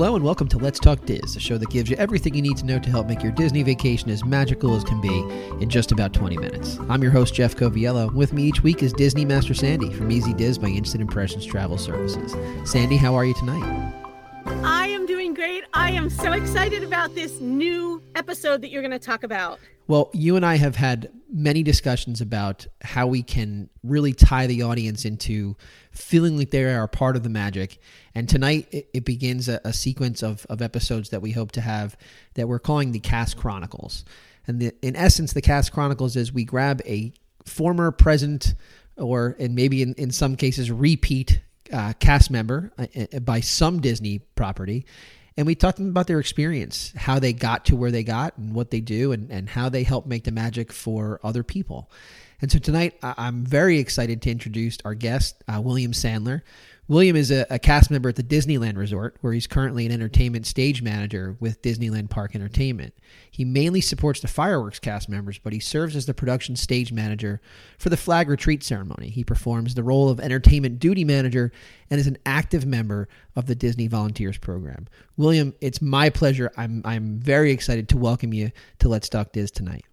Hello 0.00 0.16
and 0.16 0.24
welcome 0.24 0.48
to 0.48 0.56
Let's 0.56 0.78
Talk 0.78 1.04
Diz, 1.04 1.36
a 1.36 1.40
show 1.40 1.58
that 1.58 1.68
gives 1.68 1.90
you 1.90 1.96
everything 1.96 2.32
you 2.34 2.40
need 2.40 2.56
to 2.56 2.64
know 2.64 2.78
to 2.78 2.88
help 2.88 3.06
make 3.06 3.22
your 3.22 3.32
Disney 3.32 3.62
vacation 3.62 4.08
as 4.08 4.24
magical 4.24 4.74
as 4.74 4.82
can 4.82 4.98
be 4.98 5.20
in 5.62 5.68
just 5.68 5.92
about 5.92 6.14
20 6.14 6.38
minutes. 6.38 6.78
I'm 6.88 7.02
your 7.02 7.12
host, 7.12 7.34
Jeff 7.34 7.54
Coviello. 7.54 8.10
With 8.14 8.32
me 8.32 8.44
each 8.44 8.62
week 8.62 8.82
is 8.82 8.94
Disney 8.94 9.26
Master 9.26 9.52
Sandy 9.52 9.92
from 9.92 10.10
Easy 10.10 10.32
Diz 10.32 10.56
by 10.56 10.68
Instant 10.68 11.02
Impressions 11.02 11.44
Travel 11.44 11.76
Services. 11.76 12.34
Sandy, 12.64 12.96
how 12.96 13.14
are 13.14 13.26
you 13.26 13.34
tonight? 13.34 13.92
I 14.46 14.88
am 14.88 15.04
doing 15.04 15.34
great. 15.34 15.64
I 15.74 15.90
am 15.90 16.08
so 16.08 16.32
excited 16.32 16.82
about 16.82 17.14
this 17.14 17.38
new 17.38 18.02
episode 18.14 18.62
that 18.62 18.70
you're 18.70 18.80
going 18.80 18.92
to 18.92 18.98
talk 18.98 19.22
about. 19.22 19.60
Well, 19.90 20.08
you 20.12 20.36
and 20.36 20.46
I 20.46 20.56
have 20.56 20.76
had 20.76 21.10
many 21.32 21.64
discussions 21.64 22.20
about 22.20 22.64
how 22.80 23.08
we 23.08 23.24
can 23.24 23.68
really 23.82 24.12
tie 24.12 24.46
the 24.46 24.62
audience 24.62 25.04
into 25.04 25.56
feeling 25.90 26.38
like 26.38 26.50
they 26.50 26.62
are 26.62 26.86
part 26.86 27.16
of 27.16 27.24
the 27.24 27.28
magic. 27.28 27.80
And 28.14 28.28
tonight 28.28 28.68
it, 28.70 28.88
it 28.94 29.04
begins 29.04 29.48
a, 29.48 29.60
a, 29.64 29.72
sequence 29.72 30.22
of, 30.22 30.46
of 30.48 30.62
episodes 30.62 31.10
that 31.10 31.22
we 31.22 31.32
hope 31.32 31.50
to 31.52 31.60
have 31.60 31.96
that 32.34 32.46
we're 32.46 32.60
calling 32.60 32.92
the 32.92 33.00
Cast 33.00 33.36
Chronicles. 33.36 34.04
And 34.46 34.60
the, 34.60 34.72
in 34.80 34.94
essence, 34.94 35.32
the 35.32 35.42
Cast 35.42 35.72
Chronicles 35.72 36.14
is 36.14 36.32
we 36.32 36.44
grab 36.44 36.80
a 36.86 37.12
former, 37.44 37.90
present, 37.90 38.54
or 38.96 39.34
and 39.40 39.56
maybe 39.56 39.82
in, 39.82 39.94
in 39.94 40.12
some 40.12 40.36
cases 40.36 40.70
repeat 40.70 41.40
uh, 41.72 41.94
cast 41.98 42.30
member 42.30 42.72
uh, 42.78 42.86
uh 43.12 43.18
by 43.20 43.40
some 43.40 43.80
Disney 43.80 44.20
property 44.36 44.86
and 45.36 45.46
we 45.46 45.54
talked 45.54 45.76
to 45.76 45.82
them 45.82 45.90
about 45.90 46.06
their 46.06 46.20
experience, 46.20 46.92
how 46.96 47.18
they 47.18 47.32
got 47.32 47.66
to 47.66 47.76
where 47.76 47.90
they 47.90 48.02
got, 48.02 48.36
and 48.36 48.54
what 48.54 48.70
they 48.70 48.80
do, 48.80 49.12
and, 49.12 49.30
and 49.30 49.48
how 49.48 49.68
they 49.68 49.82
help 49.82 50.06
make 50.06 50.24
the 50.24 50.32
magic 50.32 50.72
for 50.72 51.20
other 51.22 51.42
people. 51.42 51.90
And 52.42 52.50
so 52.50 52.58
tonight, 52.58 52.94
I'm 53.02 53.44
very 53.44 53.78
excited 53.78 54.22
to 54.22 54.30
introduce 54.30 54.78
our 54.84 54.94
guest, 54.94 55.42
uh, 55.46 55.60
William 55.60 55.92
Sandler. 55.92 56.40
William 56.88 57.14
is 57.14 57.30
a, 57.30 57.46
a, 57.50 57.58
cast 57.58 57.88
member 57.88 58.08
at 58.08 58.16
the 58.16 58.22
Disneyland 58.22 58.76
Resort, 58.76 59.16
where 59.20 59.32
he's 59.32 59.46
currently 59.46 59.86
an 59.86 59.92
entertainment 59.92 60.44
stage 60.44 60.82
manager 60.82 61.36
with 61.38 61.62
Disneyland 61.62 62.10
Park 62.10 62.34
Entertainment. 62.34 62.94
He 63.30 63.44
mainly 63.44 63.80
supports 63.80 64.20
the 64.20 64.26
fireworks 64.26 64.80
cast 64.80 65.08
members, 65.08 65.38
but 65.38 65.52
he 65.52 65.60
serves 65.60 65.94
as 65.94 66.06
the 66.06 66.14
production 66.14 66.56
stage 66.56 66.90
manager 66.90 67.40
for 67.78 67.90
the 67.90 67.96
flag 67.96 68.28
retreat 68.28 68.64
ceremony. 68.64 69.08
He 69.10 69.22
performs 69.22 69.74
the 69.74 69.84
role 69.84 70.08
of 70.08 70.18
entertainment 70.18 70.80
duty 70.80 71.04
manager 71.04 71.52
and 71.90 72.00
is 72.00 72.08
an 72.08 72.18
active 72.26 72.66
member 72.66 73.08
of 73.36 73.46
the 73.46 73.54
Disney 73.54 73.86
Volunteers 73.86 74.38
Program. 74.38 74.88
William, 75.16 75.54
it's 75.60 75.80
my 75.80 76.10
pleasure. 76.10 76.50
I'm 76.56 76.82
I'm 76.84 77.20
very 77.20 77.52
excited 77.52 77.88
to 77.90 77.98
welcome 77.98 78.32
you 78.32 78.50
to 78.80 78.88
Let's 78.88 79.08
Talk 79.08 79.30
Diz 79.30 79.52
tonight. 79.52 79.84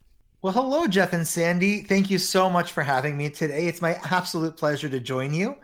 Well, 0.48 0.64
hello, 0.64 0.88
Jeff 0.88 1.12
and 1.12 1.28
Sandy. 1.28 1.82
Thank 1.82 2.10
you 2.10 2.18
so 2.18 2.50
much 2.50 2.72
for 2.72 2.82
having 2.82 3.18
me 3.18 3.30
today. 3.30 3.68
It's 3.68 3.82
my 3.82 4.00
absolute 4.12 4.56
pleasure 4.56 4.88
to 4.88 4.98
join 4.98 5.34
you. 5.34 5.58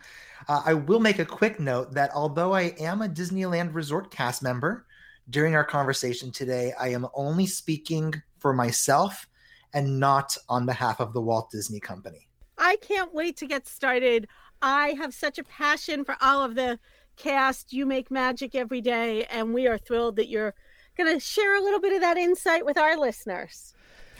Uh, 0.49 0.61
I 0.65 0.73
will 0.73 0.99
make 0.99 1.19
a 1.19 1.25
quick 1.25 1.57
note 1.57 1.93
that 1.93 2.11
although 2.13 2.53
I 2.53 2.75
am 2.77 3.01
a 3.01 3.07
Disneyland 3.07 3.73
Resort 3.73 4.11
cast 4.11 4.43
member, 4.43 4.85
during 5.29 5.55
our 5.55 5.63
conversation 5.63 6.33
today, 6.33 6.73
I 6.77 6.89
am 6.89 7.07
only 7.13 7.45
speaking 7.45 8.13
for 8.39 8.51
myself 8.51 9.25
and 9.73 10.01
not 10.01 10.35
on 10.49 10.65
behalf 10.65 10.99
of 10.99 11.13
the 11.13 11.21
Walt 11.21 11.49
Disney 11.49 11.79
Company. 11.79 12.27
I 12.57 12.75
can't 12.81 13.13
wait 13.13 13.37
to 13.37 13.47
get 13.47 13.65
started. 13.65 14.27
I 14.61 14.97
have 14.97 15.13
such 15.13 15.39
a 15.39 15.45
passion 15.45 16.03
for 16.03 16.17
all 16.19 16.43
of 16.43 16.55
the 16.55 16.77
cast. 17.15 17.71
You 17.71 17.85
make 17.85 18.11
magic 18.11 18.53
every 18.53 18.81
day, 18.81 19.23
and 19.31 19.53
we 19.53 19.65
are 19.65 19.77
thrilled 19.77 20.17
that 20.17 20.27
you're 20.27 20.53
going 20.97 21.13
to 21.13 21.21
share 21.21 21.55
a 21.55 21.63
little 21.63 21.79
bit 21.79 21.93
of 21.93 22.01
that 22.01 22.17
insight 22.17 22.65
with 22.65 22.77
our 22.77 22.97
listeners. 22.97 23.72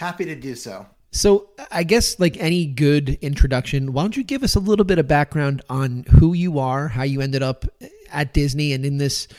Happy 0.03 0.25
to 0.25 0.35
do 0.35 0.53
so. 0.53 0.85
So, 1.11 1.51
I 1.71 1.83
guess, 1.83 2.19
like 2.19 2.35
any 2.35 2.65
good 2.65 3.17
introduction, 3.21 3.93
why 3.93 4.01
don't 4.01 4.17
you 4.17 4.23
give 4.25 4.43
us 4.43 4.53
a 4.53 4.59
little 4.59 4.83
bit 4.83 4.99
of 4.99 5.07
background 5.07 5.61
on 5.69 6.03
who 6.09 6.33
you 6.33 6.59
are, 6.59 6.89
how 6.89 7.03
you 7.03 7.21
ended 7.21 7.41
up 7.41 7.63
at 8.11 8.33
Disney, 8.33 8.73
and 8.73 8.85
in 8.85 8.97
this 8.97 9.29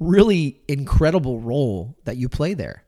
really 0.00 0.62
incredible 0.66 1.40
role 1.40 1.94
that 2.04 2.16
you 2.16 2.30
play 2.30 2.54
there? 2.54 2.83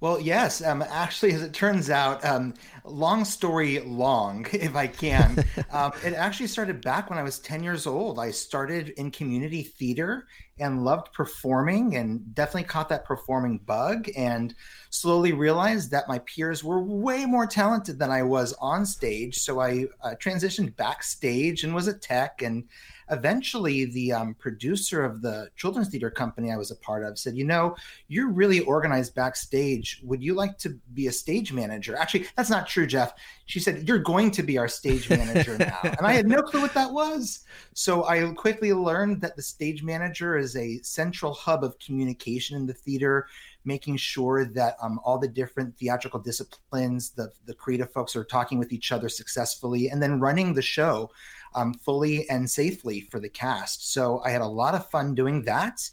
Well, 0.00 0.20
yes. 0.20 0.62
Um, 0.62 0.82
actually, 0.82 1.32
as 1.32 1.42
it 1.42 1.54
turns 1.54 1.88
out, 1.88 2.24
um, 2.24 2.54
long 2.84 3.24
story 3.24 3.80
long, 3.80 4.46
if 4.52 4.76
I 4.76 4.86
can, 4.86 5.44
um, 5.70 5.92
it 6.04 6.14
actually 6.14 6.48
started 6.48 6.82
back 6.82 7.08
when 7.10 7.18
I 7.18 7.22
was 7.22 7.38
10 7.38 7.62
years 7.62 7.86
old. 7.86 8.18
I 8.18 8.30
started 8.30 8.90
in 8.90 9.10
community 9.10 9.62
theater 9.62 10.26
and 10.58 10.84
loved 10.84 11.12
performing 11.12 11.96
and 11.96 12.34
definitely 12.34 12.64
caught 12.64 12.88
that 12.88 13.04
performing 13.04 13.58
bug 13.58 14.08
and 14.16 14.54
slowly 14.90 15.32
realized 15.32 15.90
that 15.90 16.08
my 16.08 16.18
peers 16.20 16.62
were 16.62 16.82
way 16.82 17.24
more 17.24 17.46
talented 17.46 17.98
than 17.98 18.10
I 18.10 18.22
was 18.22 18.52
on 18.60 18.86
stage. 18.86 19.38
So 19.38 19.60
I 19.60 19.86
uh, 20.02 20.14
transitioned 20.20 20.76
backstage 20.76 21.64
and 21.64 21.74
was 21.74 21.88
a 21.88 21.94
tech 21.94 22.42
and 22.42 22.64
eventually 23.14 23.86
the 23.86 24.12
um, 24.12 24.34
producer 24.34 25.04
of 25.04 25.22
the 25.22 25.48
children's 25.56 25.88
theater 25.88 26.10
company 26.10 26.52
I 26.52 26.56
was 26.56 26.70
a 26.70 26.76
part 26.76 27.04
of 27.04 27.18
said, 27.18 27.36
You 27.36 27.44
know, 27.44 27.76
you're 28.08 28.30
really 28.30 28.60
organized 28.60 29.14
backstage. 29.14 30.00
Would 30.02 30.22
you 30.22 30.34
like 30.34 30.58
to 30.58 30.78
be 30.92 31.06
a 31.06 31.12
stage 31.12 31.52
manager? 31.52 31.96
Actually, 31.96 32.26
that's 32.36 32.50
not 32.50 32.66
true, 32.66 32.86
Jeff. 32.86 33.14
She 33.46 33.60
said, 33.60 33.88
You're 33.88 33.98
going 33.98 34.30
to 34.32 34.42
be 34.42 34.58
our 34.58 34.68
stage 34.68 35.08
manager 35.08 35.56
now. 35.58 35.78
and 35.82 36.06
I 36.06 36.12
had 36.12 36.26
no 36.26 36.42
clue 36.42 36.60
what 36.60 36.74
that 36.74 36.92
was. 36.92 37.44
So 37.72 38.04
I 38.04 38.30
quickly 38.32 38.72
learned 38.72 39.20
that 39.22 39.36
the 39.36 39.42
stage 39.42 39.82
manager 39.82 40.36
is 40.36 40.56
a 40.56 40.78
central 40.82 41.32
hub 41.32 41.64
of 41.64 41.78
communication 41.78 42.56
in 42.56 42.66
the 42.66 42.74
theater 42.74 43.26
making 43.64 43.96
sure 43.96 44.44
that 44.44 44.76
um, 44.80 45.00
all 45.04 45.18
the 45.18 45.28
different 45.28 45.76
theatrical 45.78 46.20
disciplines, 46.20 47.10
the, 47.10 47.32
the 47.46 47.54
creative 47.54 47.90
folks 47.92 48.14
are 48.14 48.24
talking 48.24 48.58
with 48.58 48.72
each 48.72 48.92
other 48.92 49.08
successfully, 49.08 49.88
and 49.88 50.02
then 50.02 50.20
running 50.20 50.54
the 50.54 50.62
show 50.62 51.10
um, 51.54 51.74
fully 51.74 52.28
and 52.28 52.50
safely 52.50 53.00
for 53.00 53.20
the 53.20 53.28
cast. 53.28 53.92
So 53.92 54.20
I 54.24 54.30
had 54.30 54.40
a 54.40 54.46
lot 54.46 54.74
of 54.74 54.90
fun 54.90 55.14
doing 55.14 55.42
that. 55.42 55.88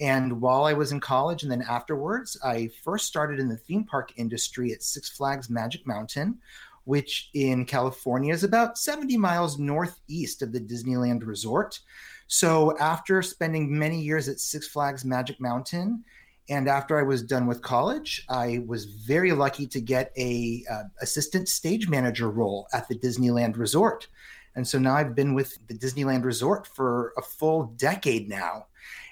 And 0.00 0.40
while 0.40 0.64
I 0.64 0.72
was 0.72 0.92
in 0.92 1.00
college 1.00 1.44
and 1.44 1.52
then 1.52 1.62
afterwards, 1.62 2.36
I 2.44 2.70
first 2.82 3.06
started 3.06 3.38
in 3.38 3.48
the 3.48 3.56
theme 3.56 3.84
park 3.84 4.12
industry 4.16 4.72
at 4.72 4.82
Six 4.82 5.10
Flags 5.10 5.48
Magic 5.48 5.86
Mountain, 5.86 6.38
which 6.84 7.30
in 7.34 7.64
California 7.64 8.34
is 8.34 8.44
about 8.44 8.76
70 8.76 9.16
miles 9.16 9.58
northeast 9.58 10.42
of 10.42 10.52
the 10.52 10.60
Disneyland 10.60 11.24
Resort. 11.24 11.80
So 12.26 12.76
after 12.78 13.22
spending 13.22 13.78
many 13.78 14.00
years 14.00 14.28
at 14.28 14.40
Six 14.40 14.66
Flags 14.66 15.04
Magic 15.04 15.40
Mountain, 15.40 16.04
and 16.48 16.68
after 16.68 16.98
I 16.98 17.02
was 17.02 17.22
done 17.22 17.46
with 17.46 17.62
college, 17.62 18.24
I 18.28 18.62
was 18.66 18.84
very 18.84 19.32
lucky 19.32 19.66
to 19.68 19.80
get 19.80 20.12
a 20.16 20.64
uh, 20.70 20.82
assistant 21.00 21.48
stage 21.48 21.88
manager 21.88 22.30
role 22.30 22.68
at 22.72 22.86
the 22.88 22.94
Disneyland 22.94 23.56
Resort. 23.56 24.08
And 24.54 24.66
so 24.66 24.78
now 24.78 24.94
I've 24.94 25.14
been 25.14 25.34
with 25.34 25.58
the 25.66 25.74
Disneyland 25.74 26.24
Resort 26.24 26.66
for 26.66 27.12
a 27.16 27.22
full 27.22 27.74
decade 27.76 28.28
now. 28.28 28.66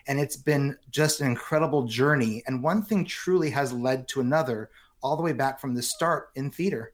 And 0.07 0.21
it's 0.21 0.37
been 0.37 0.77
just 0.91 1.21
an 1.21 1.27
incredible 1.27 1.85
journey. 1.85 2.43
And 2.47 2.63
one 2.63 2.83
thing 2.83 3.05
truly 3.05 3.51
has 3.51 3.73
led 3.73 4.09
to 4.09 4.21
another, 4.21 4.71
all 5.03 5.17
the 5.17 5.23
way 5.23 5.33
back 5.33 5.61
from 5.61 5.75
the 5.75 5.83
start 5.83 6.31
in 6.35 6.51
theater. 6.51 6.93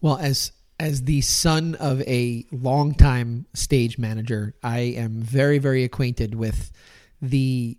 Well, 0.00 0.18
as 0.18 0.52
as 0.80 1.04
the 1.04 1.20
son 1.20 1.76
of 1.76 2.02
a 2.02 2.44
longtime 2.50 3.46
stage 3.54 3.96
manager, 3.96 4.54
I 4.62 4.80
am 4.80 5.20
very, 5.20 5.58
very 5.58 5.84
acquainted 5.84 6.34
with 6.34 6.72
the 7.22 7.78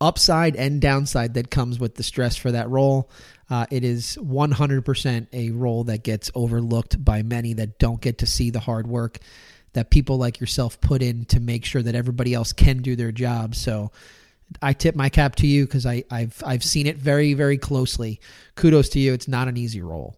upside 0.00 0.56
and 0.56 0.80
downside 0.80 1.34
that 1.34 1.50
comes 1.50 1.78
with 1.78 1.94
the 1.94 2.02
stress 2.02 2.36
for 2.36 2.52
that 2.52 2.68
role. 2.68 3.10
Uh, 3.48 3.66
it 3.70 3.84
is 3.84 4.18
100% 4.20 5.26
a 5.32 5.50
role 5.50 5.84
that 5.84 6.02
gets 6.02 6.30
overlooked 6.34 7.02
by 7.04 7.22
many 7.22 7.54
that 7.54 7.78
don't 7.78 8.00
get 8.00 8.18
to 8.18 8.26
see 8.26 8.50
the 8.50 8.60
hard 8.60 8.86
work 8.86 9.18
that 9.72 9.90
people 9.90 10.16
like 10.16 10.40
yourself 10.40 10.80
put 10.80 11.02
in 11.02 11.24
to 11.26 11.38
make 11.38 11.64
sure 11.64 11.82
that 11.82 11.94
everybody 11.94 12.32
else 12.32 12.52
can 12.52 12.78
do 12.78 12.96
their 12.96 13.12
job. 13.12 13.54
So 13.54 13.92
I 14.62 14.72
tip 14.72 14.94
my 14.94 15.08
cap 15.08 15.36
to 15.36 15.46
you 15.46 15.66
because 15.66 15.86
I've 15.86 16.42
I've 16.44 16.64
seen 16.64 16.86
it 16.86 16.96
very 16.96 17.34
very 17.34 17.58
closely. 17.58 18.20
Kudos 18.54 18.88
to 18.90 19.00
you. 19.00 19.12
It's 19.12 19.28
not 19.28 19.48
an 19.48 19.56
easy 19.56 19.82
role. 19.82 20.16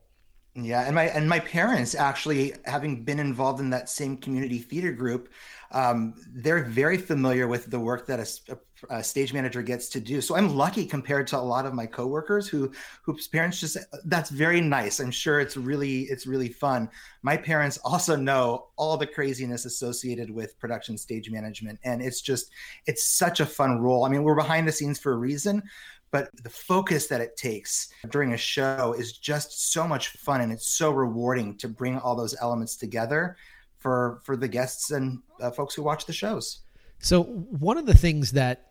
Yeah, 0.65 0.87
and 0.87 0.95
my 0.95 1.05
and 1.05 1.29
my 1.29 1.39
parents 1.39 1.95
actually 1.95 2.55
having 2.65 3.05
been 3.05 3.21
involved 3.21 3.61
in 3.61 3.71
that 3.71 3.89
same 3.89 4.17
community 4.17 4.59
theater 4.59 4.91
group, 4.91 5.29
um, 5.71 6.15
they're 6.35 6.65
very 6.65 6.97
familiar 6.97 7.47
with 7.47 7.71
the 7.71 7.79
work 7.79 8.07
that 8.09 8.19
a, 8.49 8.59
a, 8.91 9.05
stage 9.05 9.33
manager 9.33 9.63
gets 9.63 9.89
to 9.91 10.01
do. 10.01 10.21
So 10.21 10.35
I'm 10.35 10.57
lucky 10.57 10.85
compared 10.85 11.29
to 11.29 11.39
a 11.39 11.39
lot 11.39 11.65
of 11.65 11.75
my 11.75 11.87
coworkers 11.87 12.49
who 12.49 12.73
whose 13.03 13.29
parents 13.29 13.61
just 13.61 13.77
that's 14.07 14.31
very 14.31 14.61
nice. 14.61 14.99
I'm 14.99 15.13
sure 15.13 15.39
it's 15.39 15.57
really 15.57 16.03
it's 16.03 16.27
really 16.27 16.49
fun. 16.49 16.91
My 17.23 17.37
parents 17.37 17.79
also 17.85 18.17
know 18.17 18.69
all 18.77 18.97
the 18.97 19.07
craziness 19.07 19.65
associated 19.65 20.29
with 20.29 20.59
production 20.59 20.99
stage 20.99 21.31
management, 21.31 21.79
and 21.85 22.03
it's 22.03 22.21
just 22.21 22.51
it's 22.87 23.07
such 23.07 23.39
a 23.39 23.47
fun 23.47 23.81
role. 23.81 24.05
I 24.05 24.09
mean, 24.09 24.25
we're 24.25 24.35
behind 24.35 24.67
the 24.67 24.73
scenes 24.73 24.99
for 24.99 25.13
a 25.13 25.19
reason, 25.19 25.63
but 26.11 26.31
the 26.43 26.51
focus 26.51 27.07
that 27.09 27.21
it 27.21 27.37
takes 27.37 27.89
during 28.11 28.33
a 28.33 28.37
show 28.37 28.95
is 28.99 29.13
just 29.13 29.73
so 29.73 29.87
much 29.87 30.09
fun 30.09 30.41
and 30.41 30.53
it's 30.53 30.69
so 30.69 30.91
rewarding 30.91 31.57
to 31.59 31.69
bring 31.69 31.99
all 31.99 32.17
those 32.17 32.35
elements 32.41 32.77
together 32.77 33.37
for 33.79 34.21
for 34.25 34.37
the 34.37 34.49
guests 34.49 34.91
and 34.91 35.21
uh, 35.41 35.51
folks 35.51 35.75
who 35.75 35.83
watch 35.83 36.07
the 36.07 36.13
shows. 36.13 36.61
So 37.01 37.23
one 37.23 37.79
of 37.79 37.87
the 37.87 37.97
things 37.97 38.33
that 38.33 38.65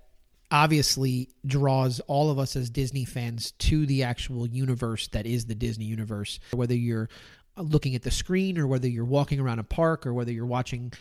obviously 0.51 1.29
draws 1.45 1.99
all 2.01 2.29
of 2.29 2.39
us 2.39 2.55
as 2.55 2.69
Disney 2.69 3.05
fans 3.05 3.51
to 3.51 3.85
the 3.85 4.03
actual 4.03 4.47
universe 4.47 5.07
that 5.09 5.25
is 5.25 5.45
the 5.45 5.55
Disney 5.55 5.85
universe, 5.85 6.39
whether 6.51 6.75
you're 6.75 7.09
looking 7.57 7.95
at 7.95 8.03
the 8.03 8.11
screen 8.11 8.57
or 8.57 8.67
whether 8.67 8.87
you're 8.87 9.05
walking 9.05 9.39
around 9.39 9.59
a 9.59 9.63
park 9.63 10.05
or 10.05 10.13
whether 10.13 10.31
you're 10.31 10.45
watching 10.45 10.93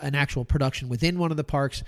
an 0.00 0.14
actual 0.14 0.44
production 0.44 0.88
within 0.88 1.18
one 1.18 1.30
of 1.30 1.36
the 1.36 1.44
parks, 1.44 1.82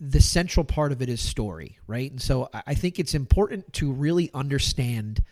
the 0.00 0.20
central 0.20 0.64
part 0.64 0.92
of 0.92 1.00
it 1.02 1.08
is 1.08 1.20
story, 1.20 1.78
right? 1.86 2.10
And 2.10 2.20
so 2.20 2.50
I 2.52 2.74
think 2.74 2.98
it's 2.98 3.14
important 3.14 3.72
to 3.74 3.92
really 3.92 4.30
understand 4.34 5.22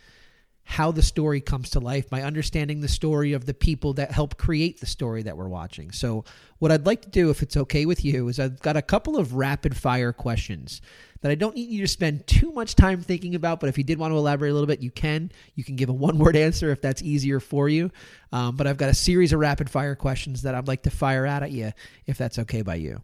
how 0.69 0.91
the 0.91 1.01
story 1.01 1.39
comes 1.39 1.69
to 1.69 1.79
life 1.79 2.09
by 2.09 2.21
understanding 2.21 2.81
the 2.81 2.89
story 2.89 3.31
of 3.31 3.45
the 3.45 3.53
people 3.53 3.93
that 3.93 4.11
help 4.11 4.35
create 4.37 4.81
the 4.81 4.85
story 4.85 5.23
that 5.23 5.37
we're 5.37 5.47
watching. 5.47 5.93
So, 5.93 6.25
what 6.59 6.73
I'd 6.73 6.85
like 6.85 7.03
to 7.03 7.09
do, 7.09 7.29
if 7.29 7.41
it's 7.41 7.55
okay 7.55 7.85
with 7.85 8.03
you, 8.03 8.27
is 8.27 8.37
I've 8.37 8.59
got 8.59 8.75
a 8.75 8.81
couple 8.81 9.15
of 9.17 9.33
rapid 9.33 9.77
fire 9.77 10.11
questions 10.11 10.81
that 11.21 11.31
I 11.31 11.35
don't 11.35 11.55
need 11.55 11.69
you 11.69 11.81
to 11.81 11.87
spend 11.87 12.27
too 12.27 12.51
much 12.51 12.75
time 12.75 12.99
thinking 12.99 13.33
about. 13.33 13.61
But 13.61 13.69
if 13.69 13.77
you 13.77 13.85
did 13.85 13.97
want 13.97 14.11
to 14.11 14.17
elaborate 14.17 14.49
a 14.49 14.53
little 14.53 14.67
bit, 14.67 14.81
you 14.81 14.91
can. 14.91 15.31
You 15.55 15.63
can 15.63 15.77
give 15.77 15.87
a 15.87 15.93
one 15.93 16.17
word 16.17 16.35
answer 16.35 16.69
if 16.69 16.81
that's 16.81 17.01
easier 17.01 17.39
for 17.39 17.69
you. 17.69 17.89
Um, 18.33 18.57
but 18.57 18.67
I've 18.67 18.77
got 18.77 18.89
a 18.89 18.93
series 18.93 19.31
of 19.31 19.39
rapid 19.39 19.69
fire 19.69 19.95
questions 19.95 20.41
that 20.41 20.53
I'd 20.53 20.67
like 20.67 20.83
to 20.83 20.89
fire 20.89 21.25
out 21.25 21.43
at 21.43 21.51
you, 21.51 21.71
if 22.05 22.17
that's 22.17 22.39
okay 22.39 22.61
by 22.61 22.75
you. 22.75 23.01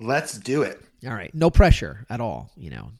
Let's 0.00 0.36
do 0.36 0.62
it. 0.62 0.82
All 1.06 1.14
right. 1.14 1.32
No 1.32 1.48
pressure 1.48 2.06
at 2.10 2.20
all. 2.20 2.50
You 2.56 2.70
know, 2.70 2.90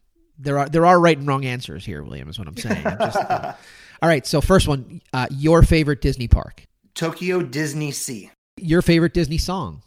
there 0.43 0.59
are 0.59 0.69
there 0.69 0.85
are 0.85 1.01
right 1.01 1.17
and 1.17 1.27
wrong 1.27 1.45
answers 1.45 1.85
here, 1.85 2.03
William. 2.03 2.29
Is 2.29 2.39
what 2.39 2.49
I'm 2.49 2.57
saying. 2.57 2.87
I'm 2.87 2.99
just, 2.99 3.17
uh, 3.17 3.55
all 4.03 4.09
right. 4.09 4.27
So 4.27 4.41
first 4.41 4.69
one, 4.69 5.01
uh, 5.13 5.29
your 5.31 5.63
favorite 5.63 6.01
Disney 6.01 6.29
park? 6.29 6.67
Tokyo 6.95 7.43
Disney 7.43 7.93
Sea. 7.93 8.31
Your 8.59 8.83
favorite 8.83 9.15
Disney 9.15 9.39
song? 9.39 9.83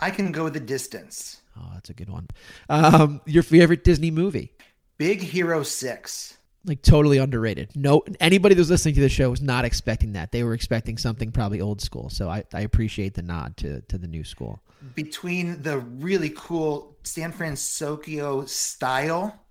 I 0.00 0.10
can 0.10 0.32
go 0.32 0.48
the 0.48 0.60
distance. 0.60 1.42
Oh, 1.58 1.70
that's 1.74 1.90
a 1.90 1.94
good 1.94 2.08
one. 2.08 2.28
Um, 2.68 3.20
your 3.26 3.42
favorite 3.42 3.84
Disney 3.84 4.10
movie? 4.10 4.52
Big 4.98 5.20
Hero 5.20 5.62
Six. 5.62 6.38
Like 6.64 6.82
totally 6.82 7.18
underrated. 7.18 7.70
No, 7.76 8.02
anybody 8.18 8.56
that's 8.56 8.68
listening 8.68 8.96
to 8.96 9.00
the 9.00 9.08
show 9.08 9.30
was 9.30 9.40
not 9.40 9.64
expecting 9.64 10.14
that. 10.14 10.32
They 10.32 10.42
were 10.42 10.52
expecting 10.52 10.98
something 10.98 11.30
probably 11.30 11.60
old 11.60 11.80
school. 11.80 12.10
So 12.10 12.28
I, 12.28 12.42
I 12.52 12.62
appreciate 12.62 13.14
the 13.14 13.22
nod 13.22 13.56
to 13.58 13.82
to 13.82 13.98
the 13.98 14.08
new 14.08 14.24
school. 14.24 14.60
Between 14.94 15.62
the 15.62 15.78
really 15.78 16.32
cool 16.36 16.96
San 17.04 17.32
Francisco 17.32 18.44
style 18.46 19.45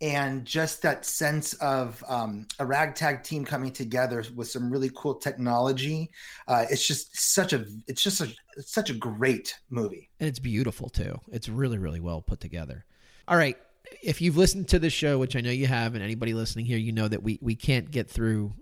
and 0.00 0.44
just 0.44 0.82
that 0.82 1.04
sense 1.04 1.52
of 1.54 2.02
um, 2.08 2.46
a 2.58 2.64
ragtag 2.64 3.22
team 3.22 3.44
coming 3.44 3.70
together 3.70 4.24
with 4.34 4.48
some 4.48 4.70
really 4.70 4.90
cool 4.94 5.14
technology. 5.14 6.10
Uh, 6.48 6.64
it's 6.70 6.86
just 6.86 7.16
such 7.18 7.52
a 7.52 7.66
it's 7.86 8.02
just 8.02 8.20
a 8.20 8.28
it's 8.56 8.72
such 8.72 8.90
a 8.90 8.94
great 8.94 9.58
movie, 9.68 10.08
and 10.18 10.28
it's 10.28 10.38
beautiful 10.38 10.88
too. 10.88 11.18
It's 11.30 11.48
really 11.48 11.78
really 11.78 12.00
well 12.00 12.22
put 12.22 12.40
together. 12.40 12.84
All 13.28 13.36
right, 13.36 13.56
if 14.02 14.20
you've 14.20 14.36
listened 14.36 14.68
to 14.68 14.78
the 14.78 14.90
show, 14.90 15.18
which 15.18 15.36
I 15.36 15.40
know 15.40 15.50
you 15.50 15.66
have, 15.66 15.94
and 15.94 16.02
anybody 16.02 16.34
listening 16.34 16.64
here, 16.64 16.78
you 16.78 16.92
know 16.92 17.08
that 17.08 17.22
we 17.22 17.38
we 17.42 17.54
can't 17.54 17.90
get 17.90 18.10
through 18.10 18.54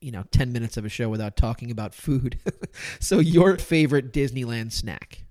you 0.00 0.12
know 0.12 0.22
10 0.30 0.52
minutes 0.52 0.76
of 0.76 0.84
a 0.84 0.88
show 0.88 1.08
without 1.08 1.34
talking 1.34 1.70
about 1.70 1.94
food 1.94 2.38
so 3.00 3.18
your 3.18 3.56
favorite 3.56 4.12
disneyland 4.12 4.70
snack 4.70 5.24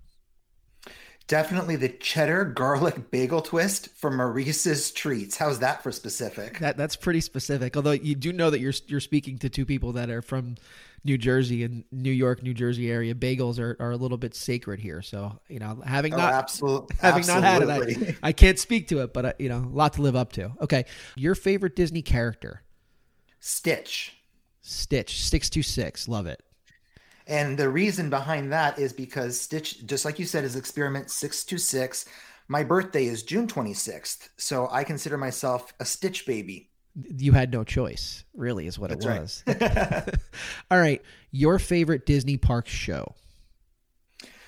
Definitely 1.31 1.77
the 1.77 1.87
cheddar 1.87 2.43
garlic 2.43 3.09
bagel 3.11 3.41
twist 3.41 3.87
from 3.95 4.17
Maurice's 4.17 4.91
Treats. 4.91 5.37
How's 5.37 5.59
that 5.59 5.81
for 5.81 5.89
specific? 5.89 6.59
That 6.59 6.75
that's 6.75 6.97
pretty 6.97 7.21
specific. 7.21 7.77
Although 7.77 7.91
you 7.93 8.15
do 8.15 8.33
know 8.33 8.49
that 8.49 8.59
you're 8.59 8.73
you're 8.87 8.99
speaking 8.99 9.37
to 9.37 9.49
two 9.49 9.65
people 9.65 9.93
that 9.93 10.09
are 10.09 10.21
from 10.21 10.57
New 11.05 11.17
Jersey 11.17 11.63
and 11.63 11.85
New 11.89 12.11
York, 12.11 12.43
New 12.43 12.53
Jersey 12.53 12.91
area. 12.91 13.15
Bagels 13.15 13.59
are, 13.59 13.77
are 13.79 13.91
a 13.91 13.95
little 13.95 14.17
bit 14.17 14.35
sacred 14.35 14.81
here. 14.81 15.01
So 15.01 15.39
you 15.47 15.59
know, 15.59 15.81
having 15.85 16.13
oh, 16.13 16.17
not 16.17 16.33
absolutely, 16.33 16.97
having 17.01 17.25
not 17.25 17.43
had 17.43 17.61
it, 17.61 17.69
I, 17.69 18.17
I 18.27 18.31
can't 18.33 18.59
speak 18.59 18.89
to 18.89 18.99
it, 18.99 19.13
but 19.13 19.25
uh, 19.25 19.33
you 19.39 19.47
know, 19.47 19.59
a 19.59 19.73
lot 19.73 19.93
to 19.93 20.01
live 20.01 20.17
up 20.17 20.33
to. 20.33 20.51
Okay, 20.59 20.83
your 21.15 21.35
favorite 21.35 21.77
Disney 21.77 22.01
character? 22.01 22.61
Stitch. 23.39 24.17
Stitch 24.59 25.23
six 25.23 25.49
two 25.49 25.63
six. 25.63 26.09
Love 26.09 26.27
it. 26.27 26.43
And 27.27 27.57
the 27.57 27.69
reason 27.69 28.09
behind 28.09 28.51
that 28.51 28.79
is 28.79 28.93
because 28.93 29.39
Stitch, 29.39 29.85
just 29.85 30.05
like 30.05 30.19
you 30.19 30.25
said, 30.25 30.43
is 30.43 30.55
experiment 30.55 31.11
626. 31.11 32.05
My 32.47 32.63
birthday 32.63 33.05
is 33.05 33.23
June 33.23 33.47
26th. 33.47 34.29
So 34.37 34.67
I 34.71 34.83
consider 34.83 35.17
myself 35.17 35.73
a 35.79 35.85
Stitch 35.85 36.25
baby. 36.25 36.69
You 37.15 37.31
had 37.31 37.53
no 37.53 37.63
choice, 37.63 38.25
really, 38.33 38.67
is 38.67 38.77
what 38.77 38.89
That's 38.89 39.05
it 39.05 39.09
was. 39.09 39.43
Right. 39.47 40.15
All 40.71 40.79
right. 40.79 41.01
Your 41.31 41.57
favorite 41.59 42.05
Disney 42.05 42.35
park 42.35 42.67
show? 42.67 43.15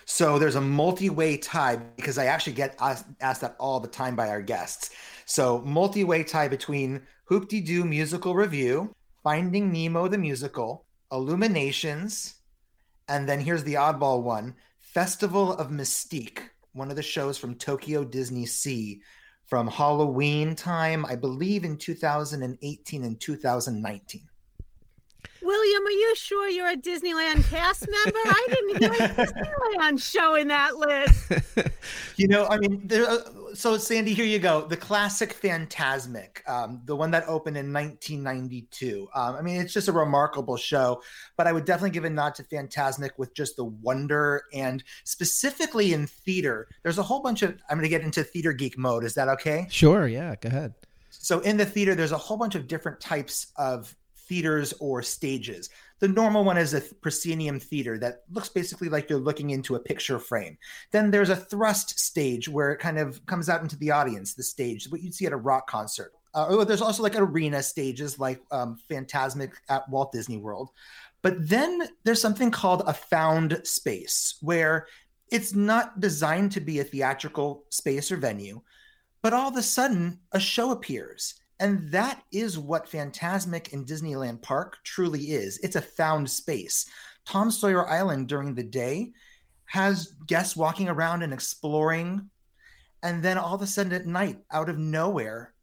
So 0.05 0.37
there's 0.37 0.55
a 0.55 0.61
multi-way 0.61 1.37
tie 1.37 1.77
because 1.77 2.17
I 2.17 2.25
actually 2.25 2.53
get 2.53 2.75
asked, 2.79 3.05
asked 3.21 3.41
that 3.41 3.55
all 3.57 3.79
the 3.79 3.87
time 3.87 4.15
by 4.15 4.29
our 4.29 4.41
guests. 4.41 4.89
So 5.25 5.61
multi-way 5.61 6.23
tie 6.23 6.49
between 6.49 7.01
Hoop-Dee-Doo 7.25 7.85
musical 7.85 8.35
revue, 8.35 8.93
Finding 9.23 9.71
Nemo 9.71 10.09
the 10.09 10.17
musical, 10.17 10.85
Illuminations, 11.11 12.35
and 13.13 13.29
then 13.29 13.39
here's 13.39 13.63
the 13.63 13.75
oddball 13.75 14.23
one 14.23 14.55
Festival 14.81 15.53
of 15.53 15.69
Mystique, 15.69 16.39
one 16.73 16.89
of 16.89 16.95
the 16.95 17.03
shows 17.03 17.37
from 17.37 17.53
Tokyo 17.53 18.03
Disney 18.03 18.47
Sea 18.47 19.01
from 19.45 19.67
Halloween 19.67 20.55
time, 20.55 21.05
I 21.05 21.15
believe 21.15 21.63
in 21.63 21.77
2018 21.77 23.03
and 23.03 23.19
2019. 23.19 24.21
William, 25.43 25.85
are 25.85 25.91
you 25.91 26.15
sure 26.15 26.49
you're 26.49 26.69
a 26.69 26.75
Disneyland 26.75 27.47
cast 27.51 27.87
member? 27.87 28.19
I 28.25 28.47
didn't 28.49 28.81
hear 28.81 28.89
Disneyland 29.27 30.01
show 30.01 30.33
in 30.33 30.47
that 30.47 30.77
list. 30.77 31.77
you 32.17 32.27
know, 32.27 32.47
I 32.47 32.57
mean, 32.57 32.81
there, 32.87 33.07
uh, 33.07 33.19
so 33.53 33.77
Sandy, 33.77 34.13
here 34.13 34.25
you 34.25 34.39
go. 34.39 34.61
The 34.65 34.77
classic 34.77 35.39
Fantasmic, 35.39 36.47
um, 36.49 36.81
the 36.85 36.95
one 36.95 37.11
that 37.11 37.23
opened 37.27 37.57
in 37.57 37.71
1992. 37.71 39.07
Um, 39.13 39.35
I 39.35 39.41
mean, 39.41 39.61
it's 39.61 39.73
just 39.73 39.87
a 39.87 39.91
remarkable 39.91 40.57
show, 40.57 41.01
but 41.37 41.47
I 41.47 41.53
would 41.53 41.65
definitely 41.65 41.91
give 41.91 42.05
a 42.05 42.09
nod 42.09 42.35
to 42.35 42.43
Fantasmic 42.43 43.11
with 43.17 43.33
just 43.33 43.55
the 43.55 43.65
wonder 43.65 44.43
and 44.53 44.83
specifically 45.03 45.93
in 45.93 46.07
theater. 46.07 46.67
There's 46.83 46.97
a 46.97 47.03
whole 47.03 47.21
bunch 47.21 47.41
of, 47.41 47.51
I'm 47.69 47.77
going 47.77 47.83
to 47.83 47.89
get 47.89 48.01
into 48.01 48.23
theater 48.23 48.53
geek 48.53 48.77
mode. 48.77 49.03
Is 49.03 49.13
that 49.13 49.29
okay? 49.29 49.67
Sure. 49.69 50.07
Yeah. 50.07 50.35
Go 50.35 50.49
ahead. 50.49 50.73
So 51.09 51.39
in 51.41 51.57
the 51.57 51.65
theater, 51.65 51.95
there's 51.95 52.11
a 52.11 52.17
whole 52.17 52.37
bunch 52.37 52.55
of 52.55 52.67
different 52.67 52.99
types 52.99 53.47
of 53.55 53.95
theaters 54.27 54.73
or 54.79 55.01
stages. 55.01 55.69
The 56.03 56.09
normal 56.09 56.43
one 56.43 56.57
is 56.57 56.73
a 56.73 56.81
proscenium 56.81 57.61
theater 57.61 57.97
that 57.99 58.23
looks 58.29 58.49
basically 58.49 58.89
like 58.89 59.09
you're 59.09 59.17
looking 59.17 59.51
into 59.51 59.75
a 59.75 59.79
picture 59.79 60.19
frame. 60.19 60.57
Then 60.91 61.09
there's 61.09 61.29
a 61.29 61.35
thrust 61.37 61.97
stage 61.97 62.49
where 62.49 62.73
it 62.73 62.79
kind 62.79 62.99
of 62.99 63.25
comes 63.25 63.47
out 63.47 63.61
into 63.61 63.77
the 63.77 63.91
audience, 63.91 64.33
the 64.33 64.43
stage, 64.43 64.89
what 64.89 65.01
you'd 65.01 65.15
see 65.15 65.27
at 65.27 65.31
a 65.31 65.37
rock 65.37 65.65
concert. 65.65 66.11
Uh, 66.33 66.47
oh, 66.49 66.65
there's 66.65 66.81
also 66.81 67.03
like 67.03 67.15
arena 67.15 67.63
stages 67.63 68.19
like 68.19 68.41
um, 68.51 68.77
Fantasmic 68.91 69.53
at 69.69 69.87
Walt 69.87 70.11
Disney 70.11 70.35
World. 70.35 70.71
But 71.21 71.47
then 71.47 71.87
there's 72.03 72.19
something 72.19 72.51
called 72.51 72.83
a 72.85 72.93
found 72.93 73.61
space 73.63 74.35
where 74.41 74.87
it's 75.31 75.53
not 75.53 76.01
designed 76.01 76.51
to 76.51 76.59
be 76.59 76.81
a 76.81 76.83
theatrical 76.83 77.63
space 77.69 78.11
or 78.11 78.17
venue, 78.17 78.61
but 79.21 79.31
all 79.31 79.47
of 79.47 79.55
a 79.55 79.63
sudden 79.63 80.19
a 80.33 80.39
show 80.41 80.71
appears 80.71 81.35
and 81.63 81.89
that 81.91 82.21
is 82.33 82.59
what 82.59 82.91
Fantasmic 82.91 83.69
in 83.69 83.85
Disneyland 83.85 84.41
Park 84.41 84.79
truly 84.83 85.31
is. 85.31 85.59
It's 85.59 85.77
a 85.77 85.81
found 85.81 86.29
space. 86.29 86.85
Tom 87.25 87.49
Sawyer 87.49 87.89
Island 87.89 88.27
during 88.27 88.53
the 88.53 88.63
day 88.63 89.13
has 89.67 90.13
guests 90.27 90.57
walking 90.57 90.89
around 90.89 91.23
and 91.23 91.31
exploring. 91.31 92.29
And 93.01 93.23
then 93.23 93.37
all 93.37 93.55
of 93.55 93.61
a 93.61 93.67
sudden 93.67 93.93
at 93.93 94.05
night, 94.05 94.39
out 94.51 94.67
of 94.67 94.77
nowhere, 94.77 95.53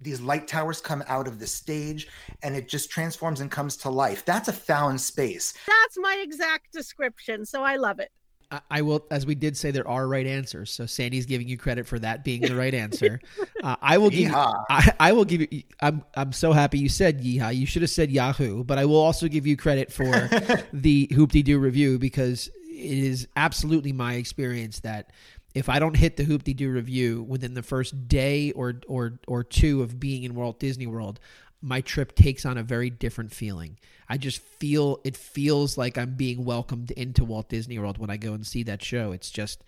these 0.00 0.22
light 0.22 0.48
towers 0.48 0.80
come 0.80 1.04
out 1.08 1.28
of 1.28 1.38
the 1.38 1.46
stage 1.46 2.08
and 2.42 2.56
it 2.56 2.66
just 2.66 2.90
transforms 2.90 3.42
and 3.42 3.50
comes 3.50 3.76
to 3.78 3.90
life. 3.90 4.24
That's 4.24 4.48
a 4.48 4.52
found 4.52 4.98
space. 4.98 5.52
That's 5.66 5.98
my 5.98 6.18
exact 6.22 6.72
description. 6.72 7.44
So 7.44 7.62
I 7.62 7.76
love 7.76 8.00
it. 8.00 8.10
I 8.70 8.80
will, 8.80 9.04
as 9.10 9.26
we 9.26 9.34
did 9.34 9.58
say, 9.58 9.70
there 9.72 9.86
are 9.86 10.08
right 10.08 10.26
answers. 10.26 10.70
So 10.70 10.86
Sandy's 10.86 11.26
giving 11.26 11.48
you 11.48 11.58
credit 11.58 11.86
for 11.86 11.98
that 11.98 12.24
being 12.24 12.40
the 12.40 12.56
right 12.56 12.74
answer. 12.74 13.20
Uh, 13.60 13.74
I 13.82 13.98
will 13.98 14.08
give. 14.08 14.28
You, 14.28 14.34
I, 14.34 14.92
I, 15.00 15.12
will 15.12 15.24
give 15.24 15.40
you. 15.40 15.64
I'm. 15.80 16.04
I'm 16.14 16.32
so 16.32 16.52
happy 16.52 16.78
you 16.78 16.88
said 16.88 17.20
yeehaw. 17.20 17.52
You 17.54 17.66
should 17.66 17.82
have 17.82 17.90
said 17.90 18.08
Yahoo. 18.08 18.62
But 18.62 18.78
I 18.78 18.84
will 18.84 18.98
also 18.98 19.26
give 19.26 19.48
you 19.48 19.56
credit 19.56 19.92
for 19.92 20.30
the 20.72 21.08
Hoop-Dee-Doo 21.12 21.58
revue 21.58 21.98
because 21.98 22.46
it 22.70 22.98
is 22.98 23.26
absolutely 23.34 23.92
my 23.92 24.14
experience 24.14 24.78
that 24.80 25.10
if 25.56 25.68
I 25.68 25.80
don't 25.80 25.96
hit 25.96 26.16
the 26.16 26.22
Hoop-Dee-Doo 26.22 26.70
revue 26.70 27.22
within 27.22 27.54
the 27.54 27.64
first 27.64 28.06
day 28.06 28.52
or 28.52 28.74
or 28.86 29.18
or 29.26 29.42
two 29.42 29.82
of 29.82 29.98
being 29.98 30.22
in 30.22 30.36
Walt 30.36 30.60
Disney 30.60 30.86
World, 30.86 31.18
my 31.60 31.80
trip 31.80 32.14
takes 32.14 32.46
on 32.46 32.56
a 32.56 32.62
very 32.62 32.90
different 32.90 33.32
feeling. 33.32 33.78
I 34.08 34.16
just 34.16 34.40
feel 34.40 35.00
it 35.04 35.16
feels 35.16 35.76
like 35.76 35.98
I'm 35.98 36.14
being 36.14 36.44
welcomed 36.44 36.90
into 36.92 37.24
Walt 37.24 37.48
Disney 37.48 37.78
World 37.78 37.98
when 37.98 38.10
I 38.10 38.16
go 38.16 38.32
and 38.32 38.46
see 38.46 38.62
that 38.64 38.82
show. 38.82 39.12
It's 39.12 39.30
just 39.30 39.64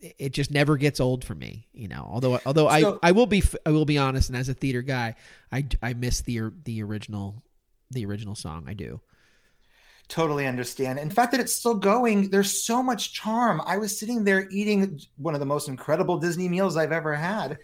it 0.00 0.32
just 0.32 0.50
never 0.50 0.76
gets 0.76 0.98
old 0.98 1.24
for 1.24 1.34
me, 1.34 1.68
you 1.72 1.88
know. 1.88 2.08
Although 2.10 2.40
although 2.46 2.68
so, 2.68 2.98
I 3.02 3.08
I 3.08 3.12
will 3.12 3.26
be 3.26 3.42
I 3.66 3.70
will 3.70 3.84
be 3.84 3.98
honest 3.98 4.30
and 4.30 4.38
as 4.38 4.48
a 4.48 4.54
theater 4.54 4.82
guy, 4.82 5.14
I 5.52 5.66
I 5.82 5.92
miss 5.92 6.22
the 6.22 6.50
the 6.64 6.82
original 6.82 7.42
the 7.90 8.06
original 8.06 8.34
song. 8.34 8.64
I 8.66 8.74
do. 8.74 9.00
Totally 10.08 10.48
understand. 10.48 10.98
In 10.98 11.08
fact, 11.08 11.30
that 11.30 11.40
it's 11.40 11.54
still 11.54 11.76
going, 11.76 12.30
there's 12.30 12.64
so 12.64 12.82
much 12.82 13.12
charm. 13.12 13.62
I 13.64 13.78
was 13.78 13.96
sitting 13.96 14.24
there 14.24 14.48
eating 14.50 15.00
one 15.18 15.34
of 15.34 15.40
the 15.40 15.46
most 15.46 15.68
incredible 15.68 16.18
Disney 16.18 16.48
meals 16.48 16.76
I've 16.76 16.90
ever 16.90 17.14
had. 17.14 17.58